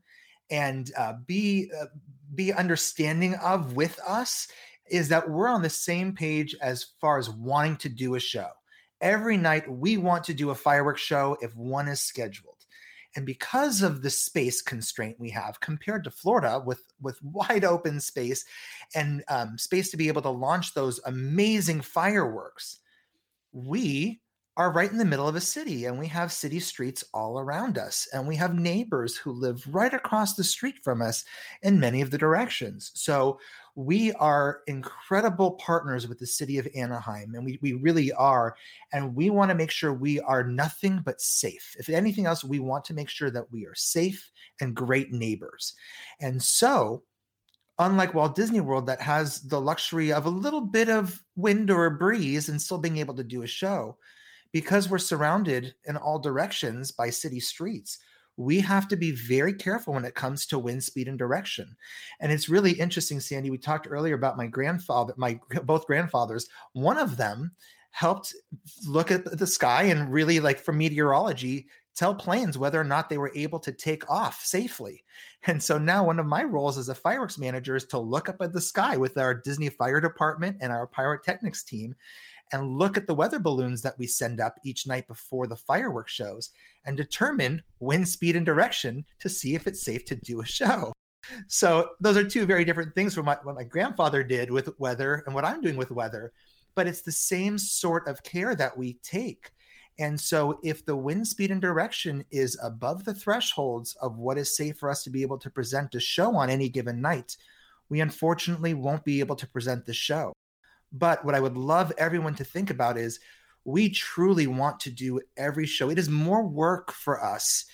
and 0.50 0.92
uh, 0.98 1.14
be 1.26 1.70
uh, 1.78 1.86
be 2.34 2.54
understanding 2.54 3.36
of 3.36 3.76
with 3.76 4.00
us 4.08 4.48
is 4.90 5.10
that 5.10 5.30
we're 5.30 5.48
on 5.48 5.62
the 5.62 5.70
same 5.70 6.14
page 6.14 6.56
as 6.62 6.88
far 7.00 7.18
as 7.18 7.30
wanting 7.30 7.78
to 7.78 7.90
do 7.90 8.16
a 8.16 8.20
show. 8.20 8.50
Every 9.02 9.38
night 9.38 9.70
we 9.70 9.98
want 9.98 10.24
to 10.26 10.34
do 10.34 10.50
a 10.50 10.56
fireworks 10.56 11.02
show 11.02 11.38
if 11.42 11.56
one 11.56 11.88
is 11.88 12.02
scheduled. 12.02 12.56
And 13.16 13.26
because 13.26 13.82
of 13.82 14.02
the 14.02 14.10
space 14.10 14.62
constraint 14.62 15.20
we 15.20 15.30
have 15.32 15.60
compared 15.60 16.04
to 16.04 16.12
Florida 16.12 16.62
with, 16.64 16.84
with 17.02 17.22
wide 17.24 17.66
open 17.66 18.00
space 18.00 18.46
and 18.96 19.24
um, 19.28 19.58
space 19.58 19.90
to 19.92 19.98
be 19.98 20.08
able 20.08 20.22
to 20.24 20.30
launch 20.30 20.74
those 20.74 21.00
amazing 21.06 21.82
fireworks, 21.82 22.80
we 23.52 24.20
are 24.58 24.72
right 24.72 24.92
in 24.92 24.98
the 24.98 25.06
middle 25.06 25.28
of 25.28 25.36
a 25.36 25.42
city 25.42 25.86
and 25.86 25.98
we 25.98 26.08
have 26.08 26.32
city 26.32 26.60
streets 26.60 27.04
all 27.14 27.40
around 27.40 27.78
us 27.78 28.08
and 28.12 28.28
we 28.28 28.36
have 28.36 28.56
neighbors 28.56 29.16
who 29.16 29.32
live 29.32 29.64
right 29.68 29.94
across 29.94 30.34
the 30.34 30.44
street 30.44 30.76
from 30.84 31.02
us 31.02 31.24
in 31.62 31.80
many 31.80 32.02
of 32.02 32.10
the 32.10 32.18
directions 32.18 32.92
so 32.96 33.40
we 33.78 34.12
are 34.14 34.62
incredible 34.66 35.52
partners 35.52 36.08
with 36.08 36.18
the 36.18 36.26
city 36.26 36.58
of 36.58 36.68
anaheim 36.76 37.36
and 37.36 37.46
we, 37.46 37.60
we 37.62 37.74
really 37.74 38.12
are 38.14 38.56
and 38.92 39.16
we 39.16 39.30
want 39.30 39.50
to 39.50 39.56
make 39.56 39.70
sure 39.70 39.94
we 39.94 40.20
are 40.22 40.44
nothing 40.44 41.00
but 41.06 41.22
safe. 41.22 41.76
If 41.78 41.88
anything 41.88 42.26
else 42.26 42.44
we 42.44 42.58
want 42.58 42.84
to 42.86 42.96
make 42.96 43.08
sure 43.08 43.30
that 43.30 43.52
we 43.52 43.68
are 43.68 43.76
safe 43.76 44.32
and 44.62 44.74
great 44.76 45.14
neighbors. 45.14 45.76
And 46.20 46.42
so 46.42 47.04
unlike 47.78 48.16
Walt 48.16 48.36
Disney 48.36 48.62
World 48.62 48.88
that 48.88 49.00
has 49.00 49.42
the 49.42 49.62
luxury 49.62 50.12
of 50.12 50.26
a 50.26 50.30
little 50.30 50.62
bit 50.62 50.90
of 50.90 51.24
wind 51.36 51.70
or 51.70 51.86
a 51.86 51.92
breeze 51.92 52.50
and 52.50 52.60
still 52.60 52.80
being 52.80 52.98
able 52.98 53.14
to 53.14 53.24
do 53.24 53.44
a 53.44 53.48
show, 53.48 53.96
because 54.52 54.90
we're 54.90 54.98
surrounded 54.98 55.76
in 55.86 55.98
all 55.98 56.18
directions 56.18 56.92
by 56.92 57.12
city 57.12 57.40
streets 57.40 58.00
we 58.38 58.60
have 58.60 58.88
to 58.88 58.96
be 58.96 59.12
very 59.12 59.54
careful 59.54 59.94
when 59.94 60.06
it 60.06 60.16
comes 60.16 60.46
to 60.46 60.60
wind 60.60 60.84
speed 60.84 61.08
and 61.08 61.18
direction 61.18 61.76
and 62.20 62.32
it's 62.32 62.50
really 62.50 62.72
interesting 62.72 63.20
sandy 63.20 63.50
we 63.50 63.58
talked 63.58 63.88
earlier 63.90 64.16
about 64.16 64.38
my 64.38 64.48
grandfather 64.48 65.14
my 65.18 65.40
both 65.64 65.86
grandfathers 65.88 66.48
one 66.74 66.98
of 66.98 67.18
them 67.18 67.52
helped 67.92 68.36
look 68.88 69.10
at 69.12 69.26
the 69.38 69.48
sky 69.48 69.84
and 69.84 70.14
really 70.14 70.40
like 70.40 70.60
for 70.60 70.72
meteorology 70.72 71.68
tell 71.98 72.14
planes 72.14 72.58
whether 72.58 72.80
or 72.80 72.84
not 72.84 73.10
they 73.10 73.18
were 73.18 73.32
able 73.34 73.60
to 73.60 73.72
take 73.72 74.08
off 74.10 74.44
safely. 74.46 75.04
And 75.48 75.62
so 75.62 75.80
now 75.80 76.06
one 76.06 76.20
of 76.20 76.28
my 76.28 76.44
roles 76.44 76.78
as 76.78 76.90
a 76.90 76.96
fireworks 76.96 77.40
manager 77.40 77.76
is 77.76 77.86
to 77.86 77.98
look 77.98 78.30
up 78.30 78.38
at 78.40 78.54
the 78.54 78.62
sky 78.62 78.98
with 78.98 79.18
our 79.18 79.34
Disney 79.34 79.70
Fire 79.70 80.00
Department 80.00 80.58
and 80.62 80.72
our 80.72 80.86
pyrotechnics 80.86 81.64
team 81.64 81.96
and 82.52 82.78
look 82.78 82.98
at 82.98 83.08
the 83.08 83.14
weather 83.14 83.40
balloons 83.40 83.82
that 83.82 83.98
we 83.98 84.08
send 84.08 84.40
up 84.40 84.56
each 84.64 84.88
night 84.88 85.08
before 85.08 85.48
the 85.48 85.56
fireworks 85.56 86.14
shows 86.14 86.52
and 86.86 86.96
determine 86.96 87.62
wind 87.80 88.08
speed 88.08 88.36
and 88.36 88.46
direction 88.46 89.06
to 89.20 89.30
see 89.30 89.56
if 89.56 89.68
it's 89.68 89.84
safe 89.84 90.06
to 90.06 90.16
do 90.16 90.42
a 90.42 90.46
show. 90.46 90.94
So 91.48 91.90
those 92.00 92.18
are 92.18 92.24
two 92.24 92.46
very 92.46 92.64
different 92.64 92.96
things 92.96 93.14
from 93.14 93.26
what, 93.26 93.44
my 93.46 93.64
grandfather 93.64 94.24
did 94.24 94.50
with 94.50 94.70
weather 94.80 95.24
and 95.26 95.36
what 95.36 95.46
I'm 95.46 95.62
doing 95.62 95.78
with 95.78 95.92
weather. 95.92 96.32
But 96.76 96.88
it's 96.88 97.02
the 97.02 97.12
same 97.12 97.58
sort 97.58 98.08
of 98.08 98.24
care 98.24 98.56
that 98.56 98.78
we 98.78 98.94
take. 99.04 99.52
And 100.00 100.20
so, 100.20 100.60
if 100.64 100.86
the 100.86 100.96
wind 100.96 101.28
speed 101.28 101.50
and 101.50 101.60
direction 101.60 102.24
is 102.30 102.56
above 102.62 103.04
the 103.04 103.16
thresholds 103.16 103.96
of 103.96 104.20
what 104.20 104.38
is 104.38 104.56
safe 104.56 104.78
for 104.78 104.92
us 104.92 105.04
to 105.04 105.10
be 105.10 105.24
able 105.24 105.40
to 105.40 105.50
present 105.50 105.96
a 105.96 106.00
show 106.00 106.36
on 106.36 106.52
any 106.52 106.70
given 106.70 107.02
night, 107.02 107.36
we 107.90 108.02
unfortunately 108.02 108.76
won't 108.76 109.04
be 109.04 109.20
able 109.22 109.36
to 109.36 109.48
present 109.48 109.88
the 109.88 109.94
show. 109.96 110.34
But 110.92 111.26
what 111.26 111.36
I 111.36 111.40
would 111.40 111.58
love 111.58 111.92
everyone 111.98 112.36
to 112.36 112.44
think 112.44 112.70
about 112.70 112.98
is 112.98 113.20
we 113.66 113.90
truly 113.90 114.48
want 114.48 114.80
to 114.82 114.90
do 114.90 115.20
every 115.36 115.66
show. 115.66 115.90
It 115.90 116.00
is 116.00 116.10
more 116.10 116.48
work 116.48 116.92
for 116.92 117.24
us 117.24 117.66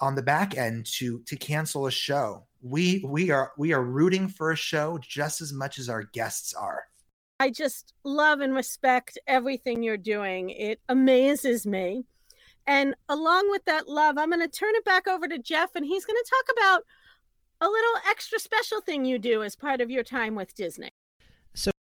on 0.00 0.14
the 0.14 0.22
back 0.22 0.56
end 0.56 0.86
to 0.86 1.20
to 1.20 1.36
cancel 1.36 1.86
a 1.86 1.90
show. 1.90 2.44
We 2.62 3.04
we 3.06 3.30
are 3.30 3.52
we 3.56 3.72
are 3.72 3.82
rooting 3.82 4.28
for 4.28 4.50
a 4.50 4.56
show 4.56 4.98
just 5.00 5.40
as 5.40 5.52
much 5.52 5.78
as 5.78 5.88
our 5.88 6.02
guests 6.02 6.52
are. 6.52 6.84
I 7.38 7.50
just 7.50 7.92
love 8.02 8.40
and 8.40 8.54
respect 8.54 9.18
everything 9.26 9.82
you're 9.82 9.96
doing. 9.96 10.50
It 10.50 10.80
amazes 10.88 11.66
me. 11.66 12.04
And 12.66 12.96
along 13.08 13.50
with 13.50 13.64
that 13.66 13.88
love, 13.88 14.18
I'm 14.18 14.30
going 14.30 14.40
to 14.40 14.48
turn 14.48 14.74
it 14.74 14.84
back 14.84 15.06
over 15.06 15.28
to 15.28 15.38
Jeff 15.38 15.76
and 15.76 15.84
he's 15.84 16.04
going 16.04 16.16
to 16.16 16.30
talk 16.30 16.56
about 16.56 16.82
a 17.60 17.68
little 17.68 18.00
extra 18.08 18.38
special 18.38 18.80
thing 18.80 19.04
you 19.04 19.18
do 19.18 19.42
as 19.42 19.54
part 19.54 19.80
of 19.80 19.90
your 19.90 20.02
time 20.02 20.34
with 20.34 20.54
Disney. 20.54 20.90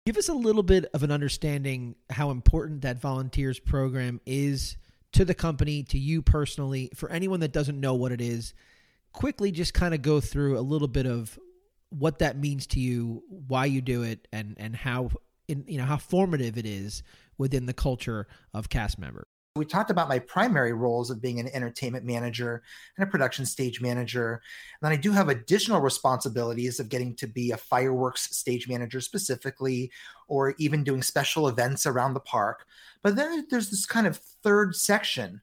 Give 0.06 0.18
us 0.18 0.30
a 0.30 0.34
little 0.34 0.64
bit 0.64 0.86
of 0.94 1.04
an 1.04 1.12
understanding 1.12 1.96
how 2.10 2.32
important 2.32 2.82
that 2.82 3.00
volunteers 3.00 3.60
program 3.60 4.20
is 4.26 4.76
to 5.12 5.24
the 5.24 5.36
company, 5.36 5.84
to 5.84 6.00
you 6.00 6.24
personally. 6.24 6.90
For 6.96 7.10
anyone 7.12 7.42
that 7.42 7.54
doesn't 7.54 7.80
know 7.80 7.94
what 7.94 8.12
it 8.12 8.20
is, 8.20 8.56
quickly 9.14 9.52
just 9.52 9.76
kind 9.76 9.94
of 9.94 10.02
go 10.02 10.20
through 10.20 10.58
a 10.58 10.62
little 10.62 10.88
bit 10.88 11.06
of 11.06 11.38
what 11.90 12.20
that 12.20 12.36
means 12.36 12.66
to 12.68 12.80
you, 12.80 13.24
why 13.28 13.66
you 13.66 13.82
do 13.82 14.02
it, 14.02 14.28
and 14.32 14.56
and 14.58 14.76
how 14.76 15.12
in 15.48 15.66
you 15.68 15.78
know 15.78 15.86
how 15.86 15.98
formative 15.98 16.58
it 16.58 16.66
is 16.66 17.04
within 17.38 17.68
the 17.68 17.74
culture 17.74 18.28
of 18.56 18.70
cast 18.70 18.98
members. 18.98 19.28
We 19.58 19.66
talked 19.66 19.92
about 19.92 20.08
my 20.08 20.20
primary 20.20 20.72
roles 20.72 21.10
of 21.10 21.22
being 21.22 21.38
an 21.42 21.50
entertainment 21.54 22.06
manager 22.06 22.64
and 22.96 23.06
a 23.06 23.12
production 23.12 23.46
stage 23.46 23.82
manager. 23.82 24.42
And 24.82 24.90
then 24.90 24.98
I 24.98 25.02
do 25.02 25.12
have 25.12 25.28
additional 25.28 25.82
responsibilities 25.82 26.80
of 26.80 26.88
getting 26.88 27.18
to 27.18 27.28
be 27.28 27.52
a 27.52 27.58
fireworks 27.58 28.34
stage 28.34 28.70
manager 28.70 29.02
specifically, 29.02 29.92
or 30.30 30.56
even 30.58 30.86
doing 30.86 31.02
special 31.02 31.50
events 31.50 31.86
around 31.86 32.14
the 32.14 32.22
park. 32.22 32.66
But 33.04 33.18
then 33.18 33.46
there's 33.50 33.70
this 33.70 33.86
kind 33.86 34.08
of 34.08 34.16
third 34.42 34.74
section 34.74 35.42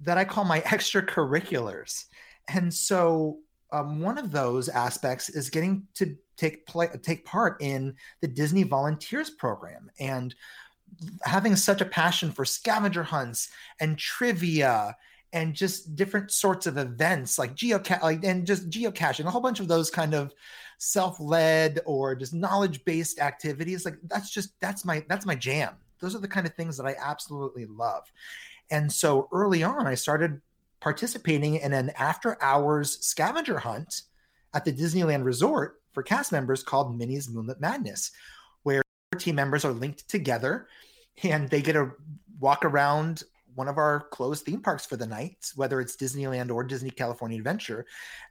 that 0.00 0.16
I 0.16 0.24
call 0.24 0.44
my 0.44 0.60
extracurriculars. 0.62 2.06
And 2.48 2.72
so 2.72 3.40
um, 3.72 4.00
one 4.00 4.16
of 4.16 4.32
those 4.32 4.70
aspects 4.70 5.28
is 5.28 5.50
getting 5.50 5.86
to 5.96 6.16
take 6.38 6.66
play 6.66 6.88
take 7.02 7.26
part 7.26 7.60
in 7.60 7.94
the 8.22 8.28
Disney 8.28 8.62
Volunteers 8.62 9.28
program 9.28 9.90
and 10.00 10.34
having 11.22 11.56
such 11.56 11.80
a 11.80 11.86
passion 11.86 12.30
for 12.30 12.44
scavenger 12.44 13.02
hunts 13.02 13.50
and 13.80 13.98
trivia 13.98 14.96
and 15.32 15.54
just 15.54 15.94
different 15.94 16.30
sorts 16.30 16.66
of 16.66 16.78
events 16.78 17.38
like 17.38 17.54
geocache 17.54 18.02
like, 18.02 18.24
and 18.24 18.46
just 18.46 18.70
geocaching 18.70 19.26
a 19.26 19.30
whole 19.30 19.40
bunch 19.40 19.60
of 19.60 19.68
those 19.68 19.90
kind 19.90 20.14
of 20.14 20.32
self-led 20.78 21.80
or 21.84 22.14
just 22.14 22.32
knowledge-based 22.32 23.20
activities 23.20 23.84
like 23.84 23.96
that's 24.04 24.30
just 24.30 24.58
that's 24.60 24.84
my 24.84 25.04
that's 25.08 25.26
my 25.26 25.34
jam. 25.34 25.74
Those 26.00 26.14
are 26.14 26.20
the 26.20 26.28
kind 26.28 26.46
of 26.46 26.54
things 26.54 26.76
that 26.76 26.86
i 26.86 26.94
absolutely 27.00 27.66
love. 27.66 28.04
And 28.70 28.90
so 28.90 29.28
early 29.32 29.62
on 29.62 29.86
i 29.86 29.94
started 29.94 30.40
participating 30.80 31.56
in 31.56 31.72
an 31.72 31.90
after 31.98 32.42
hours 32.42 33.04
scavenger 33.04 33.58
hunt 33.58 34.02
at 34.54 34.64
the 34.64 34.72
disneyland 34.72 35.24
resort 35.24 35.80
for 35.92 36.02
cast 36.02 36.30
members 36.30 36.62
called 36.62 36.96
Minnie's 36.96 37.28
Moonlit 37.28 37.60
Madness, 37.60 38.12
team 39.18 39.34
members 39.34 39.64
are 39.64 39.72
linked 39.72 40.08
together 40.08 40.68
and 41.22 41.48
they 41.48 41.60
get 41.60 41.74
to 41.74 41.92
walk 42.40 42.64
around 42.64 43.24
one 43.54 43.66
of 43.66 43.76
our 43.76 44.06
closed 44.12 44.44
theme 44.44 44.60
parks 44.60 44.86
for 44.86 44.96
the 44.96 45.06
night, 45.06 45.50
whether 45.56 45.80
it's 45.80 45.96
Disneyland 45.96 46.54
or 46.54 46.62
Disney 46.62 46.90
California 46.90 47.36
Adventure. 47.36 47.86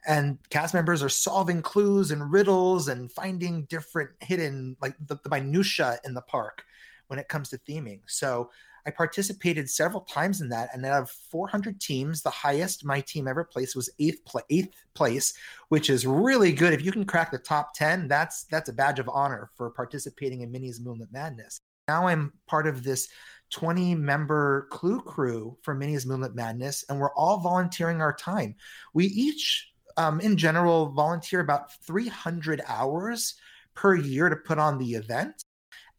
And 0.07 0.37
cast 0.49 0.73
members 0.73 1.03
are 1.03 1.09
solving 1.09 1.61
clues 1.61 2.11
and 2.11 2.31
riddles 2.31 2.87
and 2.87 3.11
finding 3.11 3.63
different 3.63 4.11
hidden, 4.21 4.77
like 4.81 4.95
the, 5.05 5.17
the 5.23 5.29
minutia 5.29 5.99
in 6.05 6.13
the 6.13 6.21
park 6.21 6.63
when 7.07 7.19
it 7.19 7.27
comes 7.27 7.49
to 7.49 7.57
theming. 7.57 7.99
So 8.05 8.51
I 8.87 8.91
participated 8.91 9.69
several 9.69 10.01
times 10.01 10.39
in 10.39 10.47
that, 10.49 10.69
and 10.73 10.85
out 10.85 11.03
of 11.03 11.09
400 11.09 11.81
teams, 11.81 12.21
the 12.21 12.29
highest 12.29 12.85
my 12.85 13.01
team 13.01 13.27
ever 13.27 13.43
placed 13.43 13.75
was 13.75 13.89
eighth, 13.99 14.23
pl- 14.23 14.41
eighth 14.49 14.73
place, 14.93 15.33
which 15.67 15.89
is 15.89 16.07
really 16.07 16.53
good. 16.53 16.71
If 16.71 16.85
you 16.85 16.93
can 16.93 17.03
crack 17.03 17.31
the 17.31 17.37
top 17.37 17.73
10, 17.73 18.07
that's 18.07 18.45
that's 18.45 18.69
a 18.69 18.73
badge 18.73 18.99
of 18.99 19.09
honor 19.09 19.49
for 19.57 19.69
participating 19.71 20.39
in 20.39 20.51
Minnie's 20.53 20.79
Moonlit 20.79 21.11
Madness. 21.11 21.59
Now 21.89 22.07
I'm 22.07 22.31
part 22.47 22.65
of 22.65 22.81
this 22.81 23.09
20 23.51 23.93
member 23.95 24.67
clue 24.71 25.01
crew 25.01 25.57
for 25.63 25.75
Minnie's 25.75 26.05
Moonlit 26.05 26.33
Madness, 26.33 26.85
and 26.87 26.97
we're 26.97 27.13
all 27.13 27.39
volunteering 27.39 28.01
our 28.01 28.13
time. 28.13 28.55
We 28.93 29.07
each, 29.07 29.69
um, 29.97 30.21
in 30.21 30.37
general, 30.37 30.91
volunteer 30.93 31.41
about 31.41 31.73
300 31.83 32.61
hours 32.65 33.35
per 33.75 33.95
year 33.95 34.29
to 34.29 34.37
put 34.37 34.59
on 34.59 34.77
the 34.77 34.93
event, 34.93 35.43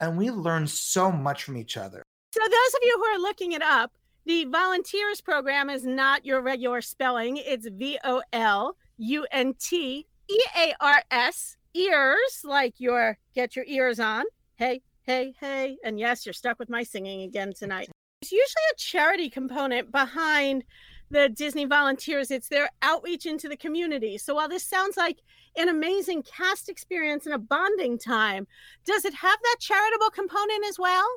and 0.01 0.16
we 0.16 0.31
learn 0.31 0.66
so 0.66 1.12
much 1.12 1.44
from 1.44 1.59
each 1.59 1.77
other. 1.77 2.03
So, 2.30 2.40
those 2.42 2.74
of 2.74 2.80
you 2.82 2.94
who 2.98 3.04
are 3.04 3.18
looking 3.18 3.52
it 3.52 3.62
up, 3.62 3.92
the 4.26 4.44
volunteers 4.44 5.22
program 5.22 5.70
is 5.70 5.86
not 5.86 6.26
your 6.26 6.42
regular 6.42 6.82
spelling. 6.82 7.38
It's 7.38 7.66
V 7.66 7.98
O 8.04 8.22
L 8.34 8.76
U 8.98 9.26
N 9.32 9.54
T 9.58 10.06
E 10.28 10.40
A 10.58 10.74
R 10.78 11.02
S, 11.10 11.56
ears, 11.72 12.42
like 12.44 12.74
your 12.78 13.16
get 13.34 13.56
your 13.56 13.64
ears 13.66 13.98
on. 13.98 14.24
Hey, 14.56 14.82
hey, 15.04 15.34
hey. 15.40 15.78
And 15.82 15.98
yes, 15.98 16.26
you're 16.26 16.34
stuck 16.34 16.58
with 16.58 16.68
my 16.68 16.82
singing 16.82 17.22
again 17.22 17.54
tonight. 17.54 17.88
There's 18.20 18.32
usually 18.32 18.64
a 18.72 18.76
charity 18.76 19.30
component 19.30 19.90
behind 19.90 20.64
the 21.10 21.30
Disney 21.30 21.64
volunteers. 21.64 22.30
It's 22.30 22.48
their 22.48 22.68
outreach 22.82 23.24
into 23.24 23.48
the 23.48 23.56
community. 23.56 24.18
So 24.18 24.34
while 24.34 24.48
this 24.50 24.64
sounds 24.64 24.98
like 24.98 25.20
an 25.56 25.70
amazing 25.70 26.24
cast 26.24 26.68
experience 26.68 27.24
and 27.24 27.34
a 27.34 27.38
bonding 27.38 27.98
time, 27.98 28.46
does 28.84 29.06
it 29.06 29.14
have 29.14 29.38
that 29.42 29.56
charitable 29.60 30.10
component 30.10 30.66
as 30.66 30.78
well? 30.78 31.08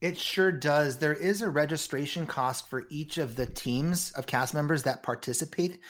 It 0.00 0.18
sure 0.18 0.52
does. 0.52 0.98
There 0.98 1.14
is 1.14 1.42
a 1.42 1.48
registration 1.48 2.26
cost 2.26 2.68
for 2.68 2.84
each 2.90 3.18
of 3.18 3.36
the 3.36 3.46
teams 3.46 4.12
of 4.12 4.26
cast 4.26 4.54
members 4.54 4.82
that 4.82 5.02
participate. 5.02 5.80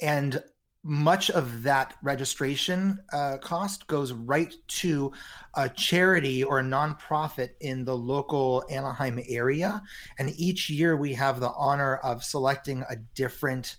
And 0.00 0.42
much 0.84 1.28
of 1.30 1.64
that 1.64 1.94
registration 2.02 3.00
uh, 3.12 3.38
cost 3.38 3.86
goes 3.88 4.12
right 4.12 4.54
to 4.68 5.12
a 5.54 5.68
charity 5.68 6.44
or 6.44 6.60
a 6.60 6.62
nonprofit 6.62 7.50
in 7.60 7.84
the 7.84 7.96
local 7.96 8.64
Anaheim 8.70 9.20
area. 9.28 9.82
And 10.18 10.32
each 10.38 10.70
year 10.70 10.96
we 10.96 11.12
have 11.14 11.40
the 11.40 11.50
honor 11.50 11.96
of 11.96 12.22
selecting 12.22 12.84
a 12.88 12.96
different 13.14 13.76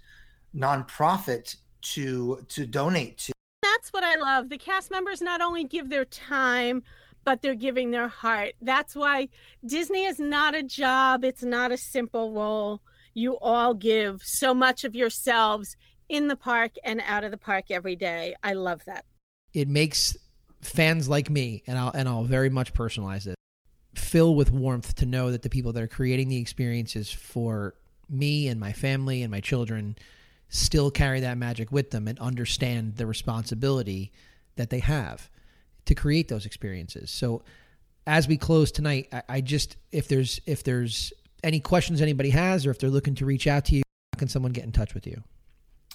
nonprofit 0.56 1.56
to 1.82 2.46
to 2.50 2.66
donate 2.66 3.18
to. 3.20 3.32
That's 3.62 3.94
what 3.94 4.04
I 4.04 4.16
love. 4.16 4.50
The 4.50 4.58
cast 4.58 4.92
members 4.92 5.22
not 5.22 5.42
only 5.42 5.64
give 5.64 5.90
their 5.90 6.06
time, 6.06 6.84
but 7.30 7.44
they're 7.44 7.54
giving 7.54 7.92
their 7.92 8.08
heart. 8.08 8.54
That's 8.60 8.96
why 8.96 9.30
Disney 9.64 10.06
is 10.06 10.18
not 10.18 10.56
a 10.56 10.64
job, 10.64 11.24
it's 11.24 11.44
not 11.44 11.72
a 11.72 11.78
simple 11.78 12.34
role. 12.34 12.82
You 13.14 13.38
all 13.38 13.76
give 13.76 14.24
so 14.24 14.56
much 14.56 14.84
of 14.84 14.96
yourselves 14.96 15.78
in 16.10 16.28
the 16.28 16.36
park 16.36 16.72
and 16.84 17.04
out 17.06 17.24
of 17.24 17.30
the 17.30 17.38
park 17.38 17.66
every 17.70 17.96
day. 17.96 18.34
I 18.42 18.54
love 18.54 18.84
that. 18.86 19.06
It 19.54 19.68
makes 19.68 20.18
fans 20.62 21.08
like 21.08 21.30
me, 21.30 21.62
and 21.68 21.78
I'll 21.78 21.92
and 21.92 22.10
I'll 22.10 22.24
very 22.24 22.50
much 22.50 22.74
personalize 22.74 23.28
it, 23.28 23.36
fill 23.94 24.34
with 24.34 24.52
warmth 24.52 24.96
to 24.96 25.06
know 25.06 25.30
that 25.30 25.44
the 25.44 25.52
people 25.52 25.72
that 25.74 25.84
are 25.84 25.88
creating 25.88 26.30
the 26.30 26.38
experiences 26.38 27.12
for 27.12 27.76
me 28.10 28.48
and 28.48 28.60
my 28.60 28.74
family 28.74 29.22
and 29.22 29.30
my 29.30 29.40
children 29.40 29.96
still 30.48 30.90
carry 30.90 31.20
that 31.20 31.38
magic 31.38 31.72
with 31.72 31.92
them 31.92 32.08
and 32.08 32.18
understand 32.18 32.96
the 32.96 33.06
responsibility 33.06 34.12
that 34.56 34.72
they 34.72 34.80
have 34.80 35.30
to 35.90 35.96
create 35.96 36.28
those 36.28 36.46
experiences. 36.46 37.12
So 37.12 37.44
as 38.08 38.28
we 38.28 38.38
close 38.38 38.72
tonight, 38.72 39.10
I, 39.12 39.24
I, 39.30 39.42
just 39.42 39.76
if 39.92 40.08
there's 40.08 40.40
if 40.46 40.64
there's 40.64 41.12
any 41.44 41.60
questions 41.60 42.02
anybody 42.02 42.30
has 42.30 42.66
or 42.66 42.72
if 42.72 42.80
they're 42.80 42.90
looking 42.90 43.16
to 43.16 43.26
reach 43.26 43.48
out 43.48 43.66
to 43.66 43.76
you, 43.76 43.84
can 44.18 44.28
someone 44.28 44.52
get 44.52 44.64
in 44.64 44.72
touch 44.72 44.94
with 44.94 45.06
you? 45.06 45.24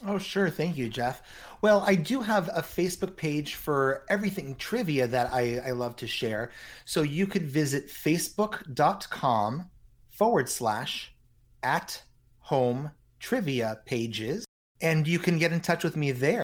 Oh, 0.06 0.18
sure. 0.18 0.50
Thank 0.50 0.76
you, 0.76 0.88
Jeff. 0.88 1.22
Well, 1.62 1.82
I 1.86 1.94
do 1.94 2.20
have 2.20 2.48
a 2.48 2.60
Facebook 2.60 3.16
page 3.16 3.54
for 3.54 4.04
everything 4.10 4.56
trivia 4.56 5.06
that 5.06 5.32
I, 5.32 5.62
I 5.64 5.70
love 5.70 5.96
to 5.96 6.06
share. 6.06 6.50
So 6.84 7.02
you 7.02 7.26
could 7.26 7.46
visit 7.46 7.88
facebook.com 7.88 9.70
forward 10.10 10.48
slash 10.48 11.12
at 11.62 12.02
home 12.40 12.90
trivia 13.20 13.80
pages, 13.86 14.44
and 14.80 15.06
you 15.06 15.18
can 15.18 15.38
get 15.38 15.52
in 15.52 15.60
touch 15.60 15.84
with 15.84 15.96
me 15.96 16.12
there. 16.12 16.43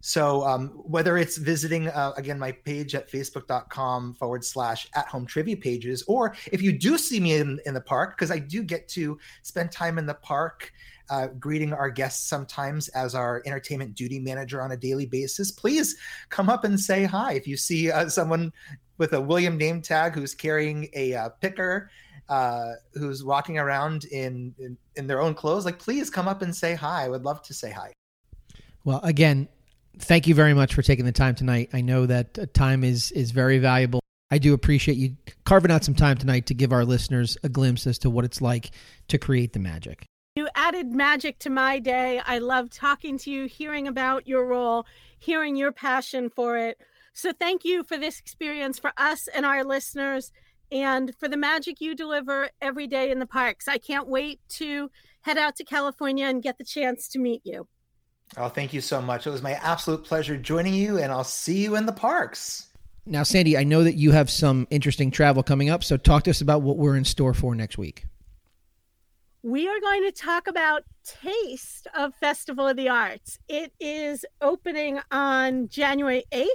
So 0.00 0.44
um, 0.46 0.68
whether 0.68 1.18
it's 1.18 1.36
visiting 1.36 1.88
uh, 1.88 2.12
again 2.16 2.38
my 2.38 2.52
page 2.52 2.94
at 2.94 3.10
facebook.com 3.10 4.14
forward 4.14 4.44
slash 4.44 4.88
at 4.94 5.06
home 5.06 5.26
trivia 5.26 5.56
pages, 5.56 6.04
or 6.06 6.36
if 6.52 6.62
you 6.62 6.72
do 6.72 6.96
see 6.96 7.20
me 7.20 7.34
in, 7.34 7.58
in 7.66 7.74
the 7.74 7.80
park, 7.80 8.16
because 8.16 8.30
I 8.30 8.38
do 8.38 8.62
get 8.62 8.88
to 8.90 9.18
spend 9.42 9.72
time 9.72 9.98
in 9.98 10.06
the 10.06 10.14
park 10.14 10.72
uh, 11.10 11.28
greeting 11.38 11.72
our 11.72 11.90
guests 11.90 12.28
sometimes 12.28 12.88
as 12.88 13.14
our 13.14 13.42
entertainment 13.46 13.94
duty 13.94 14.18
manager 14.18 14.62
on 14.62 14.72
a 14.72 14.76
daily 14.76 15.06
basis, 15.06 15.50
please 15.50 15.96
come 16.28 16.48
up 16.48 16.64
and 16.64 16.78
say 16.78 17.04
hi. 17.04 17.32
If 17.32 17.46
you 17.46 17.56
see 17.56 17.90
uh, 17.90 18.08
someone 18.08 18.52
with 18.98 19.14
a 19.14 19.20
William 19.20 19.56
name 19.56 19.80
tag 19.80 20.14
who's 20.14 20.34
carrying 20.34 20.88
a 20.94 21.14
uh, 21.14 21.28
picker, 21.40 21.90
uh, 22.28 22.72
who's 22.94 23.24
walking 23.24 23.58
around 23.58 24.04
in, 24.06 24.54
in 24.58 24.76
in 24.96 25.06
their 25.06 25.20
own 25.20 25.34
clothes, 25.34 25.64
like 25.64 25.78
please 25.78 26.10
come 26.10 26.28
up 26.28 26.42
and 26.42 26.54
say 26.54 26.74
hi. 26.74 27.04
I 27.04 27.08
would 27.08 27.24
love 27.24 27.42
to 27.42 27.54
say 27.54 27.70
hi. 27.70 27.92
Well, 28.84 29.00
again, 29.02 29.48
thank 29.98 30.26
you 30.26 30.34
very 30.34 30.54
much 30.54 30.74
for 30.74 30.82
taking 30.82 31.04
the 31.04 31.12
time 31.12 31.34
tonight. 31.34 31.70
I 31.72 31.80
know 31.80 32.06
that 32.06 32.38
uh, 32.38 32.46
time 32.52 32.84
is 32.84 33.10
is 33.12 33.30
very 33.30 33.58
valuable. 33.58 34.00
I 34.30 34.38
do 34.38 34.52
appreciate 34.52 34.98
you 34.98 35.16
carving 35.44 35.70
out 35.70 35.84
some 35.84 35.94
time 35.94 36.18
tonight 36.18 36.46
to 36.46 36.54
give 36.54 36.72
our 36.72 36.84
listeners 36.84 37.38
a 37.42 37.48
glimpse 37.48 37.86
as 37.86 37.98
to 38.00 38.10
what 38.10 38.24
it's 38.24 38.42
like 38.42 38.70
to 39.08 39.18
create 39.18 39.54
the 39.54 39.58
magic. 39.58 40.04
You 40.36 40.48
added 40.54 40.92
magic 40.92 41.38
to 41.40 41.50
my 41.50 41.78
day. 41.78 42.20
I 42.24 42.38
love 42.38 42.70
talking 42.70 43.18
to 43.18 43.30
you, 43.30 43.46
hearing 43.46 43.88
about 43.88 44.28
your 44.28 44.46
role, 44.46 44.86
hearing 45.18 45.56
your 45.56 45.72
passion 45.72 46.30
for 46.30 46.56
it. 46.58 46.78
So 47.12 47.32
thank 47.32 47.64
you 47.64 47.82
for 47.82 47.96
this 47.96 48.20
experience 48.20 48.78
for 48.78 48.92
us 48.96 49.28
and 49.28 49.44
our 49.44 49.64
listeners 49.64 50.30
and 50.70 51.12
for 51.18 51.28
the 51.28 51.36
magic 51.36 51.80
you 51.80 51.94
deliver 51.94 52.50
every 52.60 52.86
day 52.86 53.10
in 53.10 53.18
the 53.18 53.26
parks. 53.26 53.66
I 53.66 53.78
can't 53.78 54.06
wait 54.06 54.40
to 54.50 54.90
head 55.22 55.38
out 55.38 55.56
to 55.56 55.64
California 55.64 56.26
and 56.26 56.42
get 56.42 56.58
the 56.58 56.64
chance 56.64 57.08
to 57.08 57.18
meet 57.18 57.42
you. 57.44 57.66
Oh, 58.36 58.48
thank 58.48 58.72
you 58.72 58.80
so 58.80 59.00
much. 59.00 59.26
It 59.26 59.30
was 59.30 59.42
my 59.42 59.54
absolute 59.54 60.04
pleasure 60.04 60.36
joining 60.36 60.74
you, 60.74 60.98
and 60.98 61.10
I'll 61.10 61.24
see 61.24 61.62
you 61.62 61.76
in 61.76 61.86
the 61.86 61.92
parks. 61.92 62.66
Now, 63.06 63.22
Sandy, 63.22 63.56
I 63.56 63.64
know 63.64 63.84
that 63.84 63.94
you 63.94 64.10
have 64.12 64.28
some 64.28 64.66
interesting 64.70 65.10
travel 65.10 65.42
coming 65.42 65.70
up, 65.70 65.82
so 65.82 65.96
talk 65.96 66.24
to 66.24 66.30
us 66.30 66.42
about 66.42 66.62
what 66.62 66.76
we're 66.76 66.96
in 66.96 67.04
store 67.04 67.32
for 67.32 67.54
next 67.54 67.78
week. 67.78 68.04
We 69.42 69.66
are 69.66 69.80
going 69.80 70.02
to 70.02 70.12
talk 70.12 70.46
about 70.46 70.84
Taste 71.04 71.86
of 71.96 72.14
Festival 72.16 72.68
of 72.68 72.76
the 72.76 72.90
Arts. 72.90 73.38
It 73.48 73.72
is 73.80 74.26
opening 74.42 75.00
on 75.10 75.68
January 75.68 76.24
8th. 76.30 76.48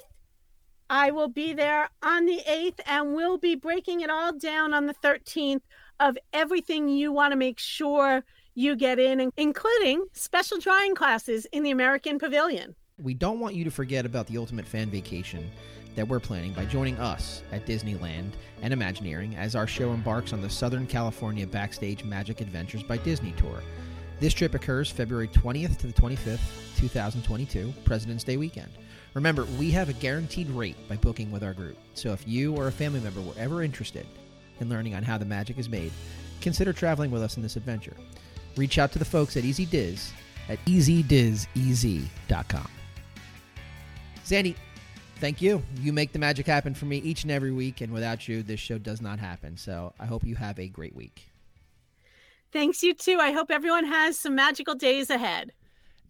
I 0.90 1.10
will 1.10 1.30
be 1.30 1.54
there 1.54 1.90
on 2.04 2.26
the 2.26 2.42
8th 2.48 2.82
and 2.86 3.16
we'll 3.16 3.38
be 3.40 3.56
breaking 3.56 4.02
it 4.02 4.12
all 4.12 4.34
down 4.34 4.74
on 4.74 4.86
the 4.86 4.94
13th 4.94 5.62
of 6.00 6.18
everything 6.34 6.88
you 6.88 7.12
want 7.12 7.32
to 7.32 7.38
make 7.38 7.58
sure 7.58 8.24
you 8.56 8.76
get 8.76 9.00
in, 9.00 9.32
including 9.38 10.06
special 10.14 10.60
drawing 10.60 10.96
classes 10.96 11.46
in 11.52 11.64
the 11.64 11.72
American 11.72 12.20
Pavilion. 12.20 12.76
We 13.02 13.14
don't 13.14 13.40
want 13.40 13.56
you 13.56 13.64
to 13.64 13.72
forget 13.72 14.06
about 14.06 14.28
the 14.28 14.38
ultimate 14.38 14.68
fan 14.68 14.90
vacation 14.90 15.50
that 15.96 16.08
we're 16.08 16.20
planning 16.20 16.54
by 16.54 16.66
joining 16.66 16.98
us 17.00 17.44
at 17.52 17.66
Disneyland 17.66 18.32
and 18.62 18.74
Imagineering 18.74 19.36
as 19.36 19.56
our 19.56 19.68
show 19.68 19.92
embarks 19.92 20.34
on 20.34 20.42
the 20.42 20.50
Southern 20.50 20.88
California 20.88 21.46
Backstage 21.46 22.04
Magic 22.04 22.42
Adventures 22.42 22.84
by 22.84 22.98
Disney 22.98 23.34
tour. 23.38 23.62
This 24.20 24.34
trip 24.34 24.54
occurs 24.54 24.90
February 24.90 25.28
20th 25.28 25.78
to 25.80 25.88
the 25.88 25.94
25th, 25.94 26.40
2022, 26.78 27.74
President's 27.84 28.24
Day 28.24 28.38
weekend. 28.38 28.72
Remember, 29.16 29.46
we 29.60 29.70
have 29.72 29.90
a 29.90 29.94
guaranteed 29.94 30.50
rate 30.50 30.78
by 30.88 30.96
booking 30.98 31.32
with 31.32 31.44
our 31.44 31.54
group, 31.54 31.78
so 31.94 32.14
if 32.14 32.28
you 32.28 32.56
or 32.56 32.68
a 32.68 32.72
family 32.72 33.00
member 33.00 33.22
were 33.22 33.34
ever 33.38 33.64
interested 33.64 34.06
in 34.60 34.70
learning 34.70 34.96
on 34.96 35.04
how 35.04 35.18
the 35.18 35.26
magic 35.26 35.58
is 35.58 35.70
made, 35.70 35.92
consider 36.42 36.74
traveling 36.74 37.12
with 37.12 37.22
us 37.22 37.38
in 37.38 37.44
this 37.44 37.56
adventure. 37.56 37.96
Reach 38.56 38.78
out 38.78 38.92
to 38.94 39.00
the 39.00 39.06
folks 39.06 39.36
at 39.38 39.44
Easy 39.44 39.66
Diz 39.66 40.12
at 40.50 40.64
easydizez.com. 40.66 42.68
Sandy, 44.24 44.56
thank 45.18 45.42
you. 45.42 45.62
You 45.80 45.94
make 45.94 46.12
the 46.12 46.20
magic 46.20 46.46
happen 46.46 46.74
for 46.74 46.86
me 46.86 46.98
each 46.98 47.24
and 47.24 47.32
every 47.32 47.52
week, 47.52 47.82
and 47.82 47.92
without 47.92 48.28
you, 48.28 48.44
this 48.44 48.60
show 48.60 48.78
does 48.78 49.02
not 49.02 49.20
happen. 49.20 49.58
So 49.58 49.94
I 50.00 50.06
hope 50.06 50.24
you 50.24 50.36
have 50.36 50.60
a 50.60 50.68
great 50.68 50.96
week. 50.96 51.30
Thanks, 52.52 52.84
you 52.84 52.94
too. 52.94 53.18
I 53.20 53.32
hope 53.32 53.50
everyone 53.50 53.86
has 53.86 54.20
some 54.20 54.36
magical 54.36 54.76
days 54.76 55.10
ahead. 55.10 55.52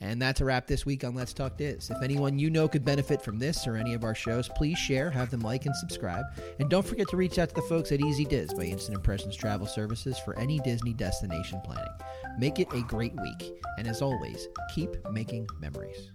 And 0.02 0.22
that's 0.22 0.42
a 0.42 0.46
wrap 0.46 0.68
this 0.68 0.86
week 0.86 1.04
on 1.04 1.16
Let's 1.16 1.34
Talk 1.34 1.58
Diz. 1.58 1.90
If 1.90 2.02
anyone 2.04 2.38
you 2.38 2.50
know 2.50 2.68
could 2.68 2.84
benefit 2.84 3.22
from 3.22 3.40
this 3.40 3.66
or 3.66 3.78
any 3.78 3.94
of 3.94 4.04
our 4.04 4.14
shows, 4.14 4.50
please 4.50 4.78
share, 4.78 5.10
have 5.10 5.32
them 5.32 5.40
like 5.40 5.66
and 5.66 5.76
subscribe. 5.76 6.26
And 6.60 6.70
don't 6.70 6.86
forget 6.86 7.08
to 7.10 7.18
reach 7.18 7.40
out 7.40 7.50
to 7.50 7.56
the 7.56 7.62
folks 7.64 7.92
at 7.92 8.02
Easy 8.02 8.26
Diz 8.26 8.54
by 8.54 8.64
Instant 8.64 8.98
Impressions 8.98 9.36
Travel 9.36 9.68
Services 9.68 10.20
for 10.20 10.38
any 10.38 10.60
Disney 10.60 10.94
destination 10.94 11.62
planning. 11.64 11.94
Make 12.38 12.60
it 12.60 12.68
a 12.74 12.82
great 12.82 13.14
week. 13.22 13.54
And 13.78 13.88
as 13.88 14.02
always, 14.02 14.48
keep 14.76 14.90
making 15.12 15.48
memories. 15.62 16.12